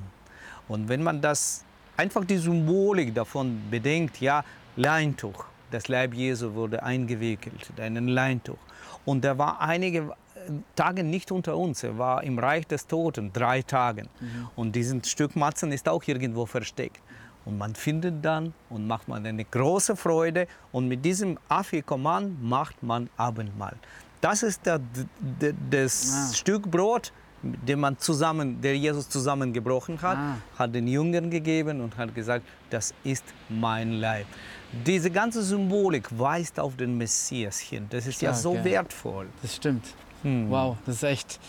[0.68, 1.66] Und wenn man das
[1.98, 4.44] einfach die Symbolik davon bedenkt, ja,
[4.76, 8.58] Leintuch, das Leib Jesu wurde eingewickelt in ein Leintuch.
[9.06, 11.84] Und er war einige äh, Tage nicht unter uns.
[11.84, 14.04] Er war im Reich des Toten, drei Tage.
[14.04, 14.50] Mhm.
[14.56, 17.02] Und dieses Stück Matzen ist auch irgendwo versteckt.
[17.46, 20.48] Und man findet dann und macht man eine große Freude.
[20.72, 23.76] Und mit diesem Afikoman macht man Abendmahl.
[24.22, 24.80] Das ist der,
[25.20, 26.34] der das ah.
[26.34, 30.36] Stück Brot, den man zusammen, der Jesus zusammengebrochen hat, ah.
[30.58, 34.26] hat den Jüngern gegeben und hat gesagt, das ist mein Leib.
[34.86, 37.88] Diese ganze Symbolik weist auf den Messias hin.
[37.90, 38.64] Das ist Stark, ja so ja.
[38.64, 39.28] wertvoll.
[39.42, 39.86] Das stimmt.
[40.24, 40.50] Hm.
[40.50, 41.40] Wow, das ist echt,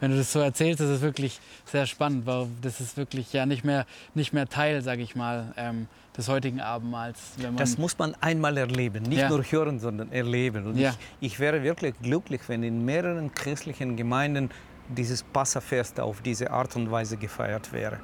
[0.00, 3.46] wenn du das so erzählst, das ist wirklich sehr spannend, weil das ist wirklich ja
[3.46, 7.36] nicht mehr, nicht mehr Teil, sage ich mal, ähm, des heutigen Abendmahls.
[7.56, 9.28] das muss man einmal erleben, nicht ja.
[9.28, 10.66] nur hören, sondern erleben.
[10.66, 10.90] Und ja.
[11.20, 14.50] ich, ich wäre wirklich glücklich, wenn in mehreren christlichen Gemeinden
[14.88, 18.00] dieses Passafest auf diese Art und Weise gefeiert wäre.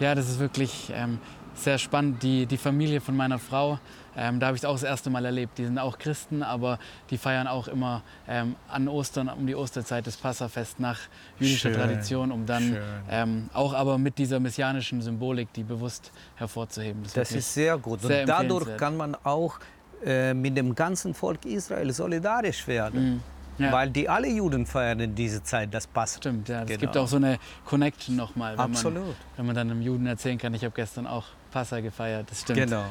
[0.00, 1.18] Ja, das ist wirklich ähm,
[1.54, 2.22] sehr spannend.
[2.22, 3.78] Die, die Familie von meiner Frau,
[4.16, 5.58] ähm, da habe ich es auch das erste Mal erlebt.
[5.58, 6.78] Die sind auch Christen, aber
[7.10, 10.98] die feiern auch immer ähm, an Ostern, um die Osterzeit das Passafest nach
[11.38, 12.76] jüdischer schön, Tradition, um dann
[13.10, 17.02] ähm, auch aber mit dieser messianischen Symbolik, die bewusst hervorzuheben.
[17.02, 18.00] Das, das ist sehr gut.
[18.00, 19.58] Sehr Und dadurch kann man auch
[20.04, 23.14] äh, mit dem ganzen Volk Israel solidarisch werden.
[23.14, 23.20] Mhm.
[23.58, 23.72] Ja.
[23.72, 26.18] Weil die alle Juden feiern in dieser Zeit, das passt.
[26.18, 26.60] Stimmt, ja.
[26.60, 26.80] Es genau.
[26.80, 28.52] gibt auch so eine Connection nochmal.
[28.52, 29.06] Wenn Absolut.
[29.06, 32.42] Man, wenn man dann einem Juden erzählen kann, ich habe gestern auch Passa gefeiert, das
[32.42, 32.58] stimmt.
[32.58, 32.84] Genau.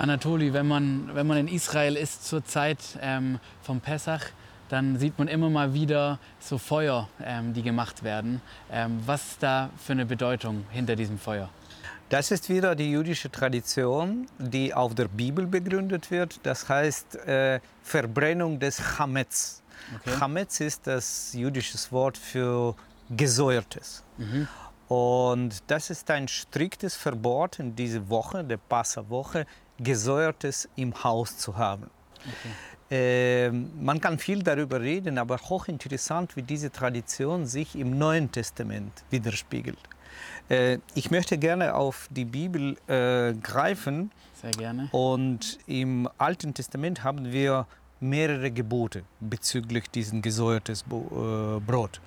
[0.00, 4.22] Anatoli, wenn man, wenn man in Israel ist zur Zeit ähm, vom Pessach,
[4.70, 8.40] dann sieht man immer mal wieder so Feuer, ähm, die gemacht werden.
[8.72, 11.50] Ähm, was ist da für eine Bedeutung hinter diesem Feuer?
[12.08, 16.40] Das ist wieder die jüdische Tradition, die auf der Bibel begründet wird.
[16.44, 19.62] Das heißt äh, Verbrennung des Chametz.
[19.96, 20.16] Okay.
[20.18, 22.74] Chametz ist das jüdische Wort für
[23.10, 24.02] gesäuertes.
[24.16, 24.48] Mhm.
[24.88, 29.46] Und das ist ein striktes Verbot in dieser Woche, der Passawoche,
[29.82, 31.90] gesäuertes im Haus zu haben.
[32.18, 32.50] Okay.
[32.90, 38.92] Äh, man kann viel darüber reden, aber hochinteressant, wie diese Tradition sich im Neuen Testament
[39.10, 39.78] widerspiegelt.
[40.48, 44.10] Äh, ich möchte gerne auf die Bibel äh, greifen.
[44.42, 44.88] Sehr gerne.
[44.90, 47.66] Und im Alten Testament haben wir
[48.00, 52.00] mehrere Gebote bezüglich diesen gesäuertes äh, Brot.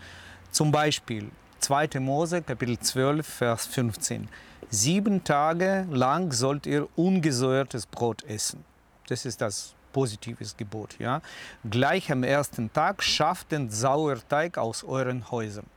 [0.51, 1.99] Zum Beispiel 2.
[2.01, 4.27] Mose, Kapitel 12, Vers 15.
[4.73, 8.65] Sieben Tage lang sollt ihr ungesäuertes Brot essen.
[9.07, 10.95] Das ist das positives Gebot.
[10.97, 11.21] Ja?
[11.69, 15.67] Gleich am ersten Tag schafft den Sauerteig aus euren Häusern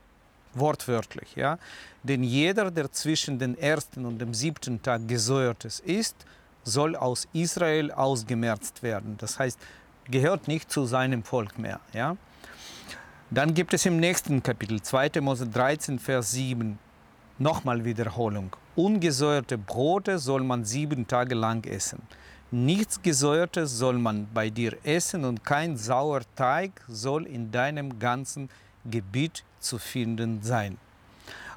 [0.55, 1.37] wortwörtlich.
[1.37, 1.59] Ja?
[2.05, 6.17] Denn jeder, der zwischen dem ersten und dem siebten Tag gesäuertes ist,
[6.65, 9.17] soll aus Israel ausgemerzt werden.
[9.19, 9.59] Das heißt,
[10.11, 11.81] gehört nicht zu seinem Volk mehr.
[11.93, 12.17] Ja?
[13.31, 15.21] Dann gibt es im nächsten Kapitel, 2.
[15.21, 16.79] Mose 13, Vers 7,
[17.39, 18.55] nochmal Wiederholung.
[18.75, 22.03] Ungesäuerte Brote soll man sieben Tage lang essen.
[22.51, 28.49] Nichts Gesäuertes soll man bei dir essen und kein Sauerteig soll in deinem ganzen
[28.85, 30.79] Gebiet zu finden sein.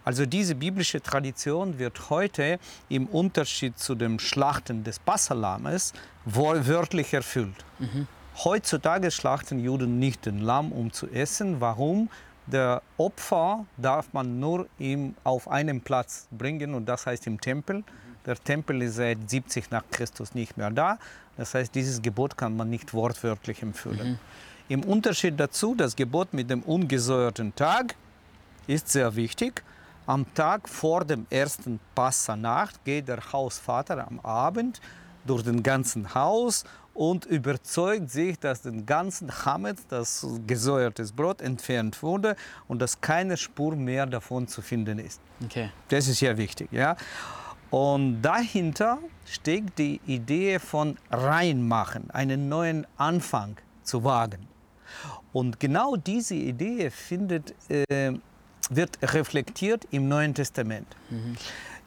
[0.04, 5.94] Also diese biblische Tradition wird heute im Unterschied zu dem Schlachten des Passalames
[6.26, 7.66] wörtlich erfüllt.
[7.78, 8.08] Mhm.
[8.44, 11.60] Heutzutage schlachten Juden nicht den Lamm, um zu essen.
[11.60, 12.10] Warum?
[12.52, 17.84] Der Opfer darf man nur im, auf einem Platz bringen und das heißt im Tempel.
[18.26, 20.98] Der Tempel ist seit 70 nach Christus nicht mehr da.
[21.38, 24.12] Das heißt, dieses Gebot kann man nicht wortwörtlich empfüllen.
[24.12, 24.20] Mhm.
[24.68, 27.96] Im Unterschied dazu, das Gebot mit dem ungesäuerten Tag
[28.68, 29.64] ist sehr wichtig.
[30.06, 34.82] Am Tag vor dem ersten Passanacht geht der Hausvater am Abend
[35.26, 36.66] durch den ganzen Haus
[37.00, 42.36] und überzeugt sich, dass den ganzen Hamet, das gesäuertes Brot, entfernt wurde
[42.68, 45.22] und dass keine Spur mehr davon zu finden ist.
[45.46, 45.72] Okay.
[45.88, 46.68] Das ist ja wichtig.
[46.74, 46.98] Ja?
[47.70, 54.46] Und dahinter steckt die Idee von reinmachen, einen neuen Anfang zu wagen.
[55.32, 58.12] Und genau diese Idee findet, äh,
[58.70, 60.88] wird reflektiert im Neuen Testament.
[61.10, 61.38] Mhm.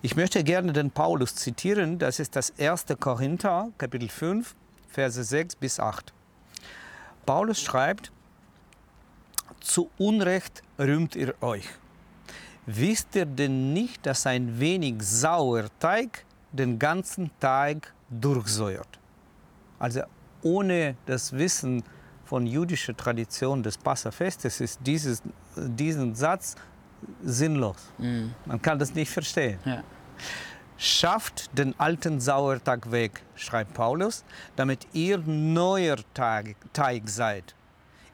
[0.01, 2.87] Ich möchte gerne den Paulus zitieren, das ist das 1.
[2.99, 4.55] Korinther, Kapitel 5,
[4.93, 6.13] Verse 6 bis 8.
[7.25, 8.13] Paulus schreibt,
[9.61, 11.69] zu Unrecht rühmt ihr euch.
[12.67, 18.99] Wisst ihr denn nicht, dass ein wenig Sauerteig den ganzen Teig durchsäuert?
[19.79, 20.03] Also
[20.43, 21.83] ohne das Wissen
[22.25, 25.23] von jüdischer Tradition des Passafestes ist dieses,
[25.57, 26.55] diesen Satz
[27.23, 27.77] sinnlos.
[27.99, 28.27] Mm.
[28.47, 29.59] Man kann das nicht verstehen.
[29.65, 29.83] Ja.
[30.77, 34.25] Schafft den alten Sauerteig weg, schreibt Paulus,
[34.57, 37.55] damit ihr neuer Teig, Teig seid.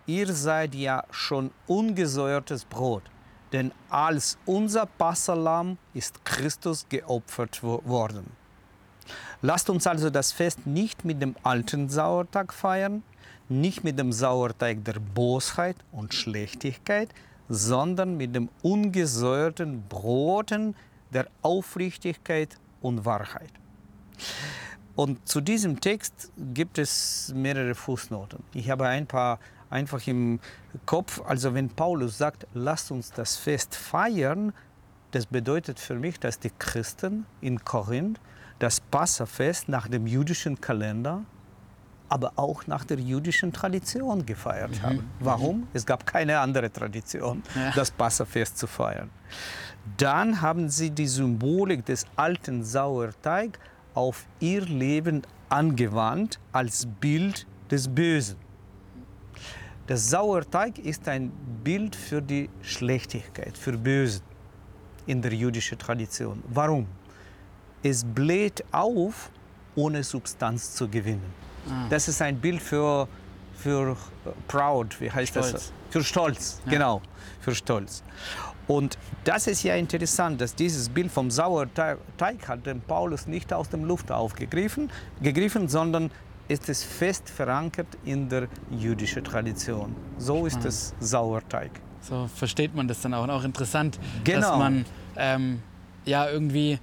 [0.07, 3.05] Ihr seid ja schon ungesäuertes Brot,
[3.53, 8.31] denn als unser Passalam ist Christus geopfert worden.
[9.40, 13.03] Lasst uns also das Fest nicht mit dem alten Sauerteig feiern,
[13.49, 17.09] nicht mit dem Sauerteig der Bosheit und Schlechtigkeit,
[17.49, 20.75] sondern mit dem ungesäuerten Broten
[21.12, 23.53] der Aufrichtigkeit und Wahrheit.
[24.94, 28.42] Und zu diesem Text gibt es mehrere Fußnoten.
[28.53, 29.38] Ich habe ein paar
[29.71, 30.40] einfach im
[30.87, 31.23] Kopf.
[31.25, 34.53] Also wenn Paulus sagt, lasst uns das Fest feiern,
[35.12, 38.21] das bedeutet für mich, dass die Christen in Korinth
[38.59, 41.25] das Passafest nach dem jüdischen Kalender
[42.09, 44.83] aber auch nach der jüdischen Tradition gefeiert mhm.
[44.83, 45.11] haben.
[45.21, 45.68] Warum?
[45.73, 47.73] Es gab keine andere Tradition, ja.
[47.75, 49.11] das Passafest zu feiern.
[49.97, 53.59] Dann haben sie die Symbolik des alten Sauerteig
[53.94, 58.37] auf ihr Leben angewandt als Bild des Bösen.
[59.88, 61.33] Der Sauerteig ist ein
[61.64, 64.23] Bild für die Schlechtigkeit, für Bösen
[65.07, 66.42] in der jüdischen Tradition.
[66.49, 66.87] Warum?
[67.83, 69.31] Es bläht auf,
[69.75, 71.33] ohne Substanz zu gewinnen.
[71.71, 71.87] Ah.
[71.91, 73.09] Das ist ein Bild für,
[73.57, 73.97] für
[74.47, 75.53] proud, wie heißt Stolz.
[75.53, 75.73] das?
[75.91, 76.73] Für Stolz, ja.
[76.73, 77.03] genau,
[77.41, 78.03] für Stolz.
[78.67, 81.99] Und das ist ja interessant, dass dieses Bild vom Sauerteig
[82.47, 84.91] hat den Paulus nicht aus der Luft aufgegriffen,
[85.23, 86.11] gegriffen, sondern
[86.49, 89.97] ist es fest verankert in der jüdischen Tradition.
[90.19, 90.69] So ist ah.
[90.69, 91.71] es Sauerteig.
[92.01, 93.25] So versteht man das dann auch.
[93.25, 94.41] Und auch interessant, genau.
[94.41, 94.85] dass man
[95.17, 95.63] ähm,
[96.05, 96.79] ja irgendwie,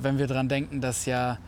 [0.00, 1.38] wenn wir daran denken, dass ja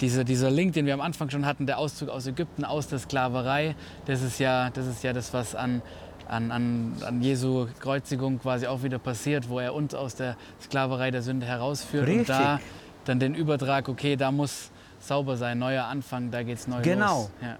[0.00, 2.98] diese, dieser Link, den wir am Anfang schon hatten, der Auszug aus Ägypten, aus der
[2.98, 3.74] Sklaverei,
[4.06, 5.82] das ist ja das, ist ja das was an,
[6.28, 11.10] an, an, an Jesu Kreuzigung quasi auch wieder passiert, wo er uns aus der Sklaverei
[11.10, 12.06] der Sünde herausführt.
[12.06, 12.28] Richtig.
[12.28, 12.60] Und da
[13.04, 17.22] dann den Übertrag, okay, da muss sauber sein, neuer Anfang, da geht's neu genau.
[17.22, 17.30] los.
[17.42, 17.56] Ja.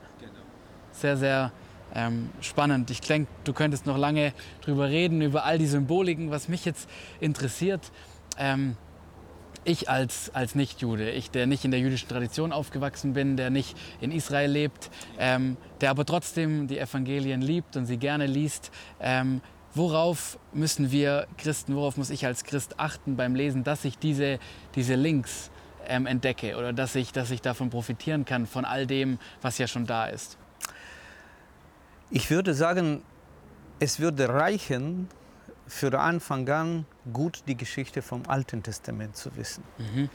[0.92, 1.52] Sehr, sehr
[1.94, 2.90] ähm, spannend.
[2.90, 6.30] Ich denke, du könntest noch lange drüber reden, über all die Symboliken.
[6.30, 6.88] Was mich jetzt
[7.20, 7.90] interessiert,
[8.38, 8.76] ähm,
[9.64, 13.76] ich als, als Nicht-Jude, ich, der nicht in der jüdischen Tradition aufgewachsen bin, der nicht
[14.00, 18.70] in Israel lebt, ähm, der aber trotzdem die Evangelien liebt und sie gerne liest,
[19.00, 19.40] ähm,
[19.74, 24.38] worauf müssen wir Christen, worauf muss ich als Christ achten beim Lesen, dass ich diese,
[24.74, 25.50] diese Links
[25.86, 29.66] ähm, entdecke oder dass ich, dass ich davon profitieren kann, von all dem, was ja
[29.66, 30.38] schon da ist?
[32.10, 33.02] Ich würde sagen,
[33.78, 35.08] es würde reichen,
[35.70, 39.62] für Anfang an gut die Geschichte vom Alten Testament zu wissen.
[39.78, 40.10] Mhm.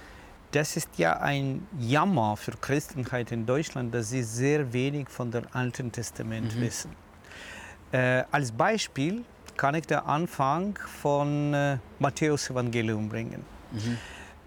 [0.51, 5.45] Das ist ja ein Jammer für Christenheit in Deutschland, dass sie sehr wenig von dem
[5.53, 6.61] Alten Testament mhm.
[6.61, 6.91] wissen.
[7.91, 9.23] Äh, als Beispiel
[9.55, 13.45] kann ich den Anfang von äh, Matthäus Evangelium bringen.
[13.71, 13.97] Mhm.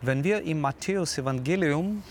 [0.03, 2.03] Wenn wir im Matthäus Evangelium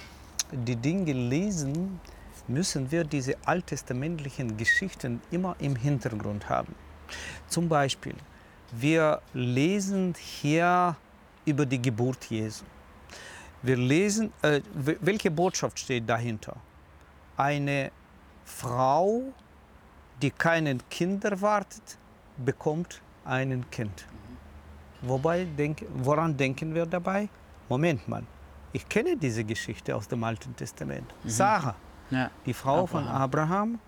[0.51, 1.99] die Dinge lesen,
[2.47, 6.73] müssen wir diese alttestamentlichen Geschichten immer im Hintergrund haben.
[7.47, 8.15] Zum Beispiel,
[8.71, 10.95] wir lesen hier
[11.45, 12.65] über die Geburt Jesu.
[13.61, 16.55] Wir lesen, äh, welche Botschaft steht dahinter?
[17.37, 17.91] Eine
[18.45, 19.33] Frau,
[20.21, 21.97] die keinen Kind erwartet,
[22.37, 24.05] bekommt ein Kind.
[25.01, 27.29] Wobei, denk, woran denken wir dabei?
[27.69, 28.23] Moment mal,
[28.73, 31.13] ich kenne diese Geschichte aus dem Alten Testament.
[31.23, 31.29] Mhm.
[31.29, 31.75] Sarah,
[32.09, 32.29] ja.
[32.45, 32.87] die Frau Abraham.
[32.87, 33.79] von Abraham,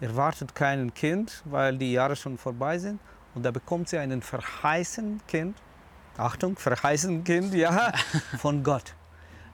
[0.00, 3.00] erwartet kein Kind, weil die Jahre schon vorbei sind
[3.34, 5.56] und da bekommt sie einen verheißenen Kind,
[6.16, 7.92] Achtung, verheißenen Kind, ja,
[8.38, 8.94] von Gott.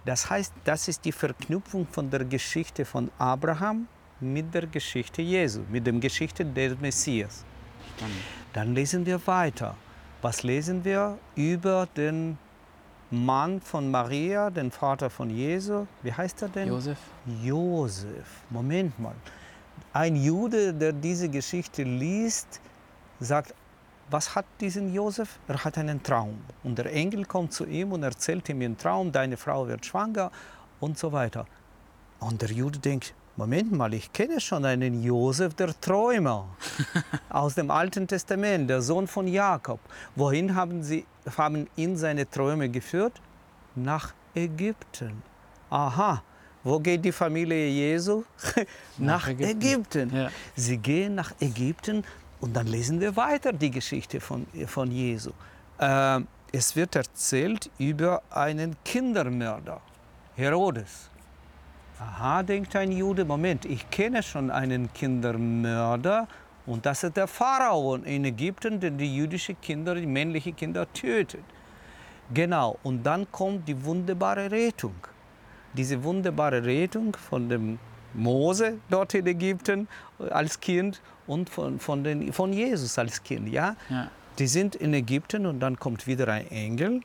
[0.04, 3.88] Das heißt, das ist die Verknüpfung von der Geschichte von Abraham
[4.20, 7.44] mit der Geschichte Jesu, mit der Geschichte des Messias.
[8.52, 9.76] Dann lesen wir weiter.
[10.22, 12.38] Was lesen wir über den
[13.10, 15.86] Mann von Maria, den Vater von Jesu.
[16.02, 16.68] Wie heißt er denn?
[16.68, 16.98] Josef.
[17.42, 18.26] Josef.
[18.50, 19.14] Moment mal.
[19.92, 22.60] Ein Jude, der diese Geschichte liest,
[23.20, 23.54] sagt,
[24.10, 25.38] was hat diesen Josef?
[25.48, 26.38] Er hat einen Traum.
[26.62, 30.30] Und der Engel kommt zu ihm und erzählt ihm den Traum, deine Frau wird schwanger
[30.80, 31.46] und so weiter.
[32.20, 36.46] Und der Jude denkt, Moment mal, ich kenne schon einen Josef, der Träumer
[37.28, 39.78] aus dem Alten Testament, der Sohn von Jakob.
[40.14, 41.04] Wohin haben sie
[41.36, 43.20] haben ihn seine Träume geführt?
[43.74, 45.22] Nach Ägypten.
[45.68, 46.22] Aha,
[46.64, 48.24] wo geht die Familie Jesu?
[48.98, 49.50] nach, nach, Ägypten.
[49.50, 50.16] Ägypten.
[50.16, 50.30] Ja.
[50.54, 52.04] Sie gehen nach Ägypten
[52.46, 55.30] und dann lesen wir weiter die Geschichte von, von Jesu.
[55.78, 56.20] Äh,
[56.52, 59.80] es wird erzählt über einen Kindermörder,
[60.36, 61.10] Herodes.
[61.98, 66.28] Aha, denkt ein Jude, Moment, ich kenne schon einen Kindermörder
[66.66, 71.44] und das ist der Pharao in Ägypten, der die jüdischen Kinder, die männlichen Kinder tötet.
[72.32, 74.94] Genau, und dann kommt die wunderbare Rettung.
[75.72, 77.78] Diese wunderbare Rettung von dem
[78.16, 79.88] Mose dort in Ägypten
[80.30, 83.48] als Kind und von, von, den, von Jesus als Kind.
[83.48, 83.76] Ja?
[83.88, 84.10] ja?
[84.38, 87.00] Die sind in Ägypten und dann kommt wieder ein Engel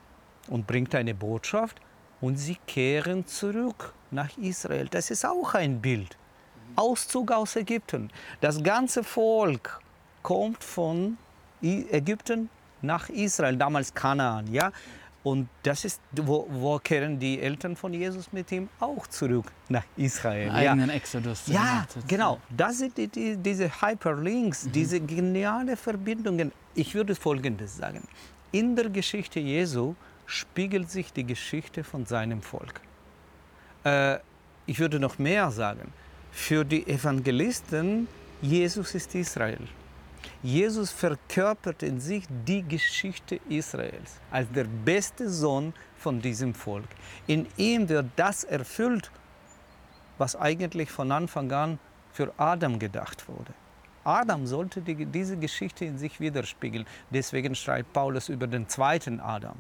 [0.48, 1.80] und bringt eine Botschaft
[2.20, 4.88] und sie kehren zurück nach Israel.
[4.90, 6.18] Das ist auch ein Bild.
[6.76, 8.10] Auszug aus Ägypten.
[8.40, 9.80] Das ganze Volk
[10.22, 11.18] kommt von
[11.62, 12.50] Ägypten
[12.82, 14.52] nach Israel, damals Kanaan.
[14.52, 14.72] Ja?
[15.24, 19.84] Und das ist, wo, wo, kehren die Eltern von Jesus mit ihm auch zurück nach
[19.96, 20.50] Israel.
[20.50, 20.96] Eigenen ja.
[20.96, 21.44] Exodus.
[21.46, 22.40] Ja, genau.
[22.50, 24.72] Das sind die, die, diese Hyperlinks, mhm.
[24.72, 26.52] diese geniale Verbindungen.
[26.74, 28.08] Ich würde Folgendes sagen.
[28.52, 29.94] In der Geschichte Jesu
[30.26, 32.82] spiegelt sich die Geschichte von seinem Volk.
[33.84, 34.18] Äh,
[34.66, 35.94] ich würde noch mehr sagen.
[36.32, 38.08] Für die Evangelisten,
[38.42, 39.60] Jesus ist Israel.
[40.44, 46.88] Jesus verkörpert in sich die Geschichte Israels als der beste Sohn von diesem Volk.
[47.28, 49.12] In ihm wird das erfüllt,
[50.18, 51.80] was eigentlich von Anfang an
[52.12, 53.54] für Adam gedacht wurde.
[54.04, 56.86] Adam sollte die, diese Geschichte in sich widerspiegeln.
[57.12, 59.58] Deswegen schreibt Paulus über den zweiten Adam.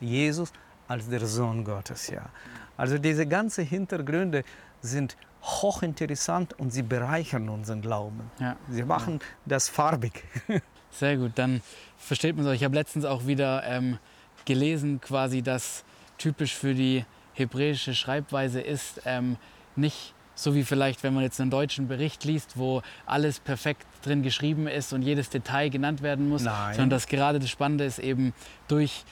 [0.00, 0.52] Jesus
[0.88, 2.28] als der Sohn Gottes, ja.
[2.76, 4.42] Also diese ganzen Hintergründe
[4.82, 8.30] sind hochinteressant und sie bereichern unseren Glauben.
[8.40, 8.56] Ja.
[8.68, 9.26] Sie machen ja.
[9.46, 10.24] das farbig.
[10.90, 11.60] Sehr gut, dann
[11.98, 12.54] versteht man es.
[12.54, 13.98] Ich habe letztens auch wieder ähm,
[14.44, 15.84] gelesen, quasi, dass
[16.18, 17.04] typisch für die
[17.34, 19.36] hebräische Schreibweise ist, ähm,
[19.76, 24.22] nicht so wie vielleicht, wenn man jetzt einen deutschen Bericht liest, wo alles perfekt drin
[24.22, 26.74] geschrieben ist und jedes Detail genannt werden muss, Nein.
[26.74, 28.32] sondern dass gerade das Spannende ist eben
[28.68, 29.04] durch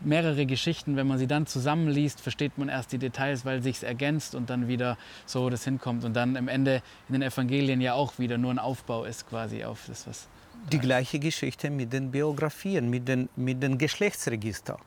[0.00, 4.34] mehrere Geschichten, wenn man sie dann zusammenliest, versteht man erst die Details, weil sich ergänzt
[4.34, 8.18] und dann wieder so das hinkommt und dann am Ende in den Evangelien ja auch
[8.18, 10.28] wieder nur ein Aufbau ist quasi auf das, was.
[10.70, 14.78] Die gleiche Geschichte mit den Biografien, mit den, mit den Geschlechtsregistern.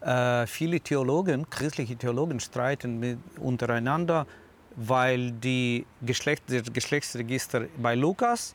[0.00, 4.26] Äh, viele Theologen, christliche Theologen streiten mit, untereinander,
[4.76, 8.54] weil die Geschlecht, das Geschlechtsregister bei Lukas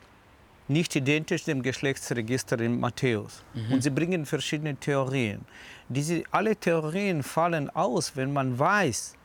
[0.68, 3.42] nicht identisch dem Geschlechtsregister in Matthäus.
[3.54, 3.74] Mhm.
[3.74, 5.44] Und sie bringen verschiedene Theorien.
[5.88, 9.16] Diese, alle Theorien fallen aus, wenn man weiß,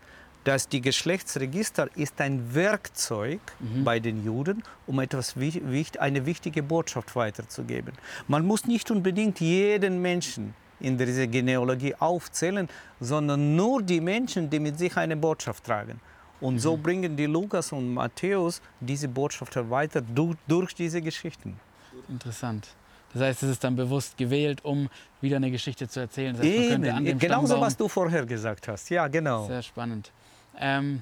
[0.44, 3.84] dass die Geschlechtsregister ist ein Werkzeug mhm.
[3.84, 7.94] bei den Juden, um etwas eine wichtige Botschaft weiterzugeben.
[8.28, 14.60] Man muss nicht unbedingt jeden Menschen in dieser Genealogie aufzählen, sondern nur die Menschen, die
[14.60, 16.00] mit sich eine Botschaft tragen.
[16.42, 16.60] Und mhm.
[16.60, 21.60] so bringen die Lukas und Matthäus diese Botschaft weiter durch, durch diese Geschichten.
[22.08, 22.68] Interessant.
[23.14, 26.36] Das heißt, es ist dann bewusst gewählt, um wieder eine Geschichte zu erzählen.
[26.36, 28.90] Das heißt, Eben, genauso, was du vorher gesagt hast.
[28.90, 29.48] Ja, genau.
[29.48, 30.12] Sehr spannend.
[30.60, 31.02] Ähm,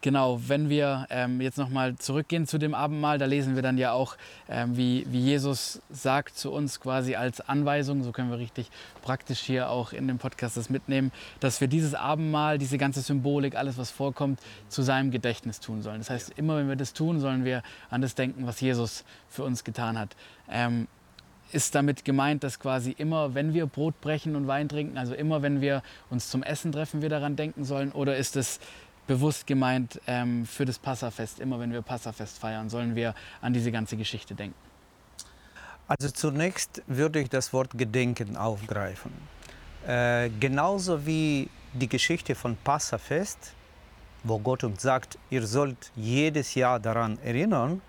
[0.00, 3.90] Genau, wenn wir ähm, jetzt nochmal zurückgehen zu dem Abendmahl, da lesen wir dann ja
[3.90, 4.16] auch,
[4.48, 8.70] ähm, wie, wie Jesus sagt zu uns quasi als Anweisung, so können wir richtig
[9.02, 13.56] praktisch hier auch in dem Podcast das mitnehmen, dass wir dieses Abendmahl, diese ganze Symbolik,
[13.56, 15.98] alles was vorkommt, zu seinem Gedächtnis tun sollen.
[15.98, 19.42] Das heißt, immer wenn wir das tun, sollen wir an das denken, was Jesus für
[19.42, 20.14] uns getan hat.
[20.48, 20.86] Ähm,
[21.50, 25.42] ist damit gemeint, dass quasi immer, wenn wir Brot brechen und Wein trinken, also immer,
[25.42, 27.90] wenn wir uns zum Essen treffen, wir daran denken sollen?
[27.92, 28.60] Oder ist es
[29.08, 31.40] bewusst gemeint ähm, für das Passafest.
[31.40, 34.54] Immer wenn wir Passafest feiern, sollen wir an diese ganze Geschichte denken.
[35.88, 39.10] Also zunächst würde ich das Wort Gedenken aufgreifen.
[39.86, 43.54] Äh, genauso wie die Geschichte von Passafest,
[44.22, 47.80] wo Gott uns sagt, ihr sollt jedes Jahr daran erinnern,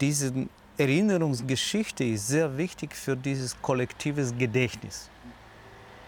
[0.00, 0.32] diese
[0.76, 5.08] Erinnerungsgeschichte ist sehr wichtig für dieses kollektives Gedächtnis,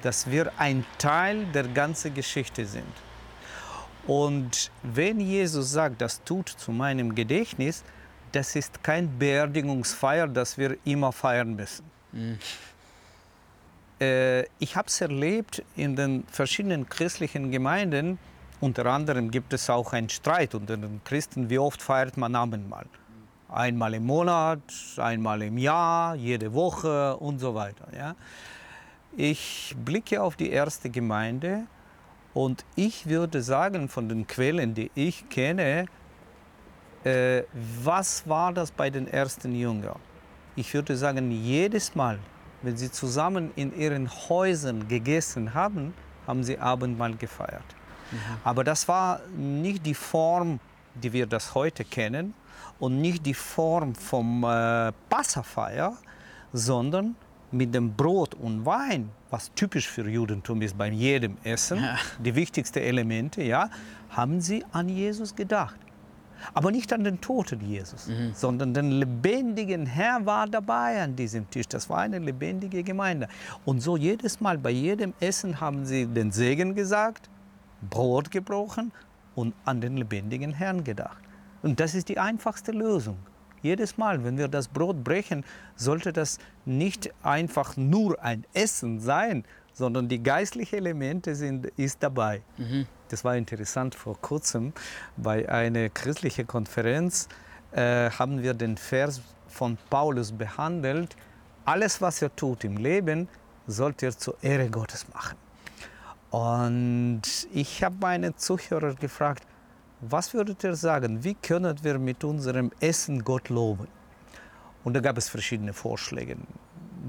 [0.02, 3.05] dass wir ein Teil der ganzen Geschichte sind.
[4.06, 7.82] Und wenn Jesus sagt, das tut zu meinem Gedächtnis,
[8.32, 11.84] das ist kein Beerdigungsfeier, das wir immer feiern müssen.
[12.12, 12.38] Mhm.
[14.00, 18.18] äh, ich habe es erlebt in den verschiedenen christlichen Gemeinden.
[18.60, 22.86] Unter anderem gibt es auch einen Streit unter den Christen, wie oft feiert man Abendmahl.
[23.48, 24.60] Einmal im Monat,
[24.96, 27.88] einmal im Jahr, jede Woche und so weiter.
[27.96, 28.16] Ja.
[29.16, 31.66] Ich blicke auf die erste Gemeinde
[32.36, 35.86] und ich würde sagen, von den Quellen, die ich kenne,
[37.02, 37.44] äh,
[37.82, 39.98] was war das bei den ersten Jüngern?
[40.54, 42.18] Ich würde sagen, jedes Mal,
[42.60, 45.94] wenn sie zusammen in ihren Häusern gegessen haben,
[46.26, 47.64] haben sie Abendmahl gefeiert.
[48.10, 48.18] Mhm.
[48.44, 50.60] Aber das war nicht die Form,
[50.92, 52.34] die wir das heute kennen
[52.78, 55.96] und nicht die Form vom äh, Passafeier,
[56.52, 57.16] sondern
[57.52, 61.96] mit dem Brot und Wein, was typisch für Judentum ist bei jedem Essen, ja.
[62.18, 63.70] die wichtigsten Elemente, ja,
[64.10, 65.76] haben sie an Jesus gedacht.
[66.54, 68.32] Aber nicht an den toten Jesus, mhm.
[68.34, 71.66] sondern den lebendigen Herr war dabei an diesem Tisch.
[71.66, 73.28] Das war eine lebendige Gemeinde.
[73.64, 77.30] Und so jedes Mal bei jedem Essen haben sie den Segen gesagt,
[77.88, 78.92] Brot gebrochen
[79.34, 81.22] und an den lebendigen Herrn gedacht.
[81.62, 83.16] Und das ist die einfachste Lösung.
[83.66, 85.44] Jedes Mal, wenn wir das Brot brechen,
[85.74, 92.42] sollte das nicht einfach nur ein Essen sein, sondern die geistlichen Elemente sind ist dabei.
[92.58, 92.86] Mhm.
[93.08, 94.72] Das war interessant vor kurzem
[95.16, 97.28] bei einer christlichen Konferenz
[97.72, 101.16] äh, haben wir den Vers von Paulus behandelt.
[101.64, 103.28] Alles, was er tut im Leben,
[103.66, 105.36] sollte er zur Ehre Gottes machen.
[106.30, 109.42] Und ich habe meine Zuhörer gefragt,
[110.00, 113.88] was würdet ihr sagen, wie können wir mit unserem Essen Gott loben?
[114.84, 116.36] Und da gab es verschiedene Vorschläge.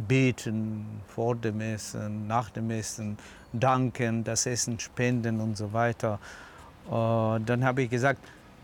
[0.07, 3.17] Beten vor dem Essen, nach dem Essen,
[3.53, 6.19] danken, das Essen spenden und so weiter.
[6.87, 8.19] Äh, dann habe ich gesagt,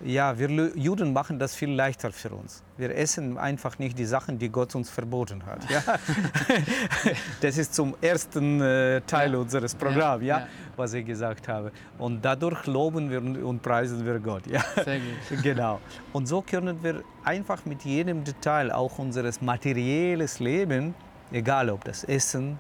[0.06, 2.64] ja, wir Juden machen das viel leichter für uns.
[2.78, 5.70] Wir essen einfach nicht die Sachen, die Gott uns verboten hat.
[5.70, 5.82] Ja?
[7.42, 9.38] das ist zum ersten äh, Teil ja.
[9.38, 11.72] unseres Programms, ja, ja, was ich gesagt habe.
[11.98, 14.46] Und dadurch loben wir und preisen wir Gott.
[14.48, 14.64] Ja?
[14.84, 15.42] Sehr gut.
[15.44, 15.80] genau.
[16.12, 20.96] Und so können wir einfach mit jedem Detail auch unseres materielles Leben,
[21.32, 22.60] egal ob das Essen,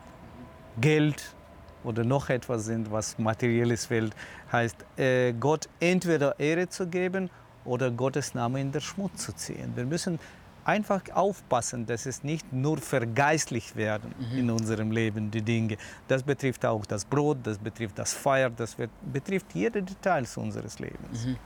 [0.80, 1.36] Geld,
[1.84, 4.16] oder noch etwas sind, was materielles Welt
[4.52, 7.30] heißt, äh, Gott entweder Ehre zu geben
[7.66, 9.72] oder Gottes Name in den Schmutz zu ziehen.
[9.76, 10.20] Wir müssen
[10.66, 14.38] einfach aufpassen, dass es nicht nur vergeistlicht werden mhm.
[14.38, 15.78] in unserem Leben, die Dinge.
[16.08, 18.76] Das betrifft auch das Brot, das betrifft das Feier, das
[19.12, 21.26] betrifft jede Details unseres Lebens.
[21.26, 21.38] Mhm.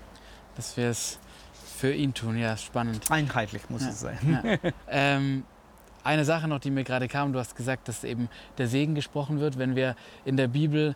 [0.56, 1.20] Dass wir es
[1.78, 3.10] für ihn tun, ja, spannend.
[3.12, 3.90] Einheitlich muss ja.
[3.90, 4.60] es sein.
[4.64, 4.72] Ja.
[4.88, 5.44] ähm,
[6.04, 9.40] eine Sache noch, die mir gerade kam, du hast gesagt, dass eben der Segen gesprochen
[9.40, 9.58] wird.
[9.58, 9.96] Wenn wir
[10.26, 10.96] in der Bibel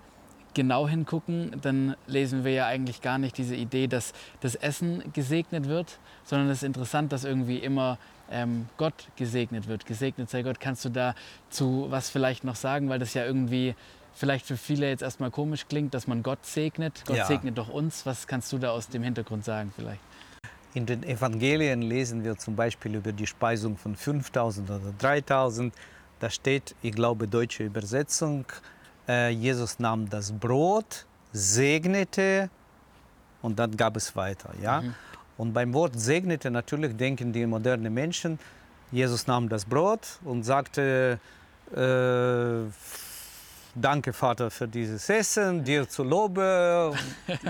[0.53, 5.67] genau hingucken, dann lesen wir ja eigentlich gar nicht diese Idee, dass das Essen gesegnet
[5.67, 7.97] wird, sondern es ist interessant, dass irgendwie immer
[8.29, 9.85] ähm, Gott gesegnet wird.
[9.85, 10.59] Gesegnet sei Gott.
[10.59, 13.75] Kannst du dazu was vielleicht noch sagen, weil das ja irgendwie
[14.13, 17.03] vielleicht für viele jetzt erstmal komisch klingt, dass man Gott segnet.
[17.05, 17.25] Gott ja.
[17.25, 18.05] segnet doch uns.
[18.05, 20.01] Was kannst du da aus dem Hintergrund sagen vielleicht?
[20.73, 25.73] In den Evangelien lesen wir zum Beispiel über die Speisung von 5000 oder 3000.
[26.19, 28.45] Da steht, ich glaube, deutsche Übersetzung,
[29.07, 32.49] äh, Jesus nahm das Brot, segnete
[33.41, 34.53] und dann gab es weiter.
[34.61, 34.81] Ja?
[34.81, 34.95] Mhm.
[35.37, 38.39] Und beim Wort segnete natürlich denken die modernen Menschen,
[38.91, 41.19] Jesus nahm das Brot und sagte,
[41.71, 42.69] äh,
[43.75, 46.93] danke Vater für dieses Essen, dir zu Lobe.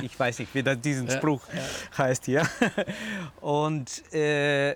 [0.02, 1.98] Ich weiß nicht, wie das diesen Spruch ja, ja.
[1.98, 2.48] heißt hier.
[3.42, 4.76] Und äh,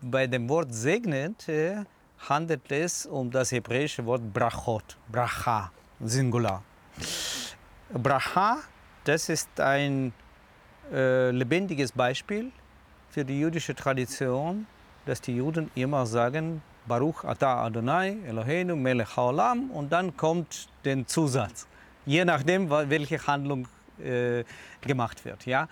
[0.00, 1.84] bei dem Wort segnet äh,
[2.28, 5.70] handelt es um das hebräische Wort brachot, bracha,
[6.00, 6.62] Singular.
[7.92, 8.58] Bracha,
[9.04, 10.12] das ist ein
[10.92, 12.52] äh, lebendiges Beispiel
[13.10, 14.66] für die jüdische Tradition,
[15.04, 21.06] dass die Juden immer sagen, Baruch Ata Adonai Eloheinu Melech Haolam und dann kommt der
[21.06, 21.66] Zusatz,
[22.06, 23.68] je nachdem, welche Handlung
[24.02, 24.44] äh,
[24.80, 25.46] gemacht wird.
[25.46, 25.68] Ja?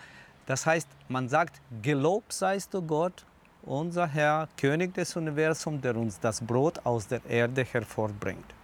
[0.46, 3.24] Das heißt, man sagt, gelobt seist du Gott,
[3.62, 8.54] unser Herr, König des Universums, der uns das Brot aus der Erde hervorbringt.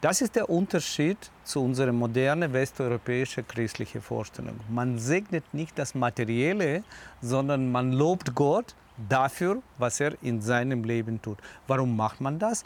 [0.00, 4.58] Das ist der Unterschied zu unserer modernen westeuropäischen christlichen Vorstellung.
[4.68, 6.82] Man segnet nicht das Materielle,
[7.20, 8.74] sondern man lobt Gott
[9.08, 11.38] dafür, was er in seinem Leben tut.
[11.66, 12.64] Warum macht man das?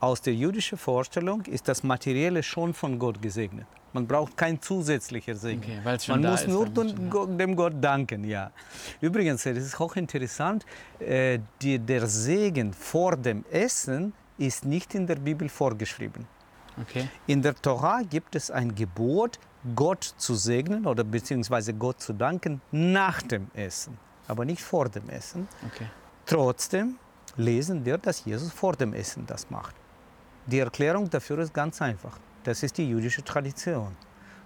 [0.00, 3.66] Aus der jüdischen Vorstellung ist das Materielle schon von Gott gesegnet.
[3.92, 5.60] Man braucht kein zusätzlicher Segen.
[5.62, 8.24] Okay, man muss nur dem, dem Gott danken.
[8.24, 8.50] Ja.
[9.00, 10.64] Übrigens, es ist auch interessant,
[11.00, 16.26] äh, die, der Segen vor dem Essen ist nicht in der Bibel vorgeschrieben.
[16.80, 17.08] Okay.
[17.26, 19.38] In der Tora gibt es ein Gebot,
[19.74, 23.98] Gott zu segnen oder beziehungsweise Gott zu danken nach dem Essen
[24.30, 25.48] aber nicht vor dem Essen.
[25.66, 25.86] Okay.
[26.26, 26.96] Trotzdem
[27.36, 29.74] lesen wir, dass Jesus vor dem Essen das macht.
[30.46, 32.18] Die Erklärung dafür ist ganz einfach.
[32.44, 33.94] Das ist die jüdische Tradition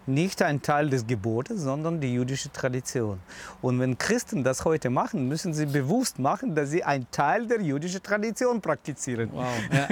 [0.06, 3.20] nicht ein Teil des Gebotes, sondern die jüdische Tradition.
[3.62, 7.60] Und wenn Christen das heute machen, müssen sie bewusst machen, dass sie einen Teil der
[7.60, 9.30] jüdischen Tradition praktizieren.
[9.32, 9.88] Wow, ja.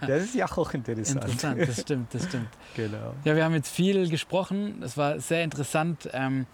[0.06, 1.24] Das ist ja hochinteressant.
[1.24, 2.48] Interessant, das stimmt, das stimmt.
[2.76, 3.14] Genau.
[3.24, 4.82] Ja, wir haben jetzt viel gesprochen.
[4.82, 6.08] Es war sehr interessant.
[6.12, 6.46] Ähm,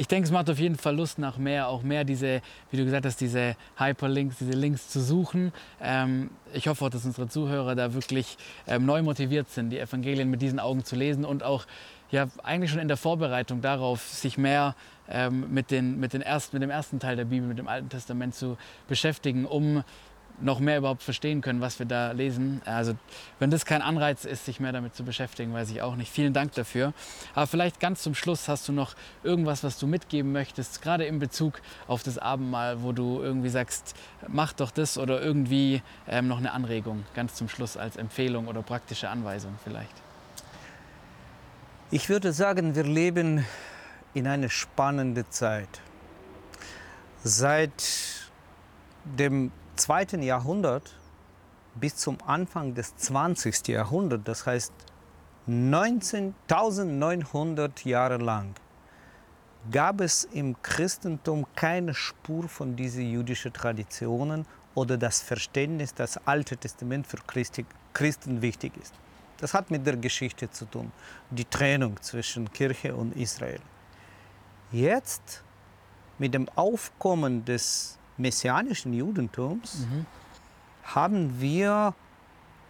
[0.00, 2.40] ich denke, es macht auf jeden Fall Lust nach mehr, auch mehr diese,
[2.70, 5.52] wie du gesagt hast, diese Hyperlinks, diese Links zu suchen.
[5.78, 10.30] Ähm, ich hoffe auch, dass unsere Zuhörer da wirklich ähm, neu motiviert sind, die Evangelien
[10.30, 11.66] mit diesen Augen zu lesen und auch
[12.10, 14.74] ja eigentlich schon in der Vorbereitung darauf, sich mehr
[15.10, 17.90] ähm, mit, den, mit, den ersten, mit dem ersten Teil der Bibel, mit dem Alten
[17.90, 18.56] Testament zu
[18.88, 19.84] beschäftigen, um
[20.40, 22.62] noch mehr überhaupt verstehen können, was wir da lesen.
[22.64, 22.94] Also
[23.38, 26.10] wenn das kein Anreiz ist, sich mehr damit zu beschäftigen, weiß ich auch nicht.
[26.10, 26.92] Vielen Dank dafür.
[27.34, 31.18] Aber vielleicht ganz zum Schluss hast du noch irgendwas, was du mitgeben möchtest, gerade in
[31.18, 33.94] Bezug auf das Abendmahl, wo du irgendwie sagst,
[34.28, 38.62] mach doch das oder irgendwie ähm, noch eine Anregung, ganz zum Schluss als Empfehlung oder
[38.62, 39.94] praktische Anweisung vielleicht.
[41.90, 43.44] Ich würde sagen, wir leben
[44.14, 45.80] in einer spannenden Zeit.
[47.22, 48.30] Seit
[49.04, 50.94] dem zweiten Jahrhundert
[51.74, 53.68] bis zum Anfang des 20.
[53.68, 54.72] Jahrhunderts, das heißt
[55.46, 58.54] 1900 Jahre lang,
[59.70, 66.26] gab es im Christentum keine Spur von diesen jüdischen Traditionen oder das Verständnis, dass das
[66.26, 67.18] Alte Testament für
[67.92, 68.94] Christen wichtig ist.
[69.38, 70.92] Das hat mit der Geschichte zu tun,
[71.30, 73.60] die Trennung zwischen Kirche und Israel.
[74.70, 75.42] Jetzt,
[76.18, 80.06] mit dem Aufkommen des messianischen Judentums, mhm.
[80.84, 81.94] haben wir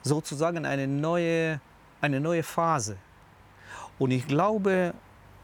[0.03, 1.61] sozusagen eine neue,
[2.01, 2.97] eine neue Phase.
[3.99, 4.95] Und ich glaube,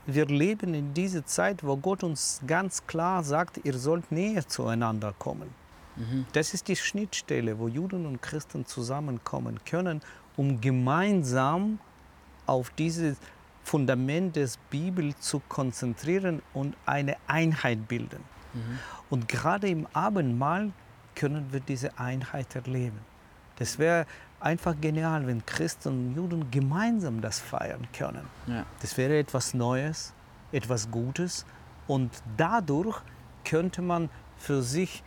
[0.07, 5.15] wir leben in dieser Zeit, wo Gott uns ganz klar sagt, ihr sollt näher zueinander
[5.19, 5.51] kommen.
[5.97, 6.27] Mhm.
[6.33, 10.01] Das ist die Schnittstelle, wo Juden und Christen zusammenkommen können
[10.37, 11.79] um gemeinsam
[12.47, 13.17] auf dieses
[13.65, 18.23] Fundament des Bibel zu konzentrieren und eine Einheit bilden.
[18.57, 18.79] Mhm.
[19.11, 20.73] Und gerade im Abendmahl
[21.15, 22.99] können wir diese Einheit erleben.
[23.59, 24.07] Das wäre
[24.41, 28.27] einfach genial, wenn Christen und Juden gemeinsam das feiern können.
[28.47, 28.67] Ja.
[28.81, 30.13] Das wäre etwas Neues,
[30.53, 31.47] etwas Gutes
[31.87, 33.01] und dadurch
[33.45, 35.03] könnte man für sich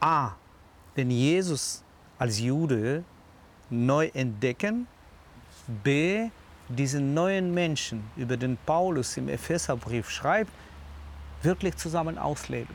[0.00, 0.32] A,
[0.96, 1.82] den Jesus
[2.18, 3.04] als Jude
[3.70, 4.86] neu entdecken,
[5.82, 6.30] b,
[6.68, 10.52] diesen neuen Menschen, über den Paulus im Epheserbrief schreibt,
[11.42, 12.74] wirklich zusammen ausleben.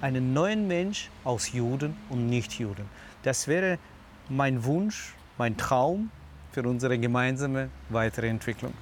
[0.00, 2.84] Einen neuen Mensch aus Juden und Nichtjuden.
[3.22, 3.78] Das wäre
[4.28, 6.10] mein Wunsch, mein Traum
[6.52, 8.72] für unsere gemeinsame weitere Entwicklung.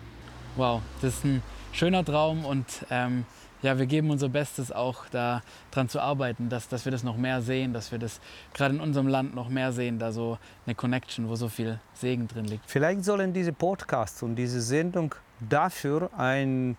[0.57, 3.24] Wow, das ist ein schöner Traum und ähm,
[3.62, 7.41] ja, wir geben unser Bestes auch daran zu arbeiten, dass, dass wir das noch mehr
[7.41, 8.20] sehen, dass wir das
[8.53, 12.28] gerade in unserem Land noch mehr sehen, da so eine Connection, wo so viel Segen
[12.28, 12.70] drin liegt.
[12.70, 16.76] Vielleicht sollen diese Podcasts und diese Sendung dafür einen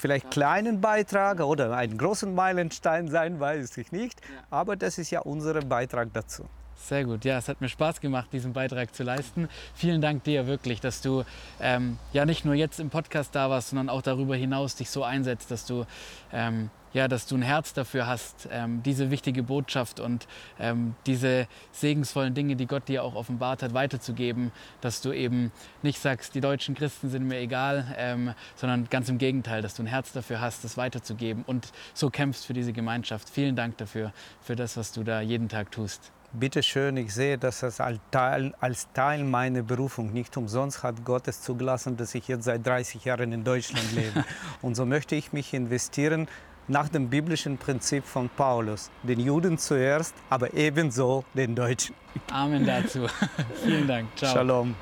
[0.00, 4.20] vielleicht kleinen Beitrag oder einen großen Meilenstein sein, weiß ich nicht.
[4.50, 6.48] Aber das ist ja unser Beitrag dazu.
[6.74, 9.48] Sehr gut, ja, es hat mir Spaß gemacht, diesen Beitrag zu leisten.
[9.74, 11.24] Vielen Dank dir wirklich, dass du
[11.60, 15.04] ähm, ja nicht nur jetzt im Podcast da warst, sondern auch darüber hinaus dich so
[15.04, 15.84] einsetzt, dass du
[16.32, 20.26] ähm, ja, dass du ein Herz dafür hast, ähm, diese wichtige Botschaft und
[20.58, 26.00] ähm, diese segensvollen Dinge, die Gott dir auch offenbart hat, weiterzugeben, dass du eben nicht
[26.00, 29.86] sagst, die deutschen Christen sind mir egal, ähm, sondern ganz im Gegenteil, dass du ein
[29.86, 33.30] Herz dafür hast, das weiterzugeben und so kämpfst für diese Gemeinschaft.
[33.30, 36.12] Vielen Dank dafür, für das, was du da jeden Tag tust.
[36.32, 40.12] Bitte schön, ich sehe das als Teil, als Teil meiner Berufung.
[40.12, 44.24] Nicht umsonst hat Gott es zugelassen, dass ich jetzt seit 30 Jahren in Deutschland lebe.
[44.62, 46.28] Und so möchte ich mich investieren
[46.70, 48.90] nach dem biblischen Prinzip von Paulus.
[49.02, 51.94] Den Juden zuerst, aber ebenso den Deutschen.
[52.32, 53.06] Amen dazu.
[53.64, 54.08] Vielen Dank.
[54.16, 54.32] Ciao.
[54.32, 54.74] Shalom.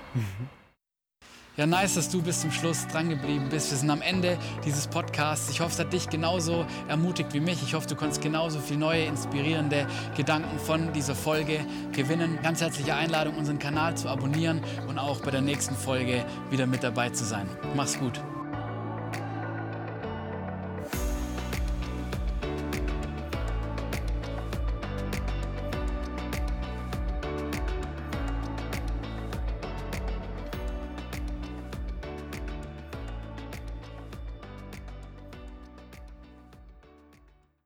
[1.57, 3.73] Ja, nice, dass du bis zum Schluss dran geblieben bist.
[3.73, 5.51] Wir sind am Ende dieses Podcasts.
[5.51, 7.61] Ich hoffe, es hat dich genauso ermutigt wie mich.
[7.65, 12.39] Ich hoffe, du konntest genauso viele neue, inspirierende Gedanken von dieser Folge gewinnen.
[12.45, 16.85] Ganz herzliche Einladung, unseren Kanal zu abonnieren und auch bei der nächsten Folge wieder mit
[16.85, 17.49] dabei zu sein.
[17.75, 18.23] Mach's gut.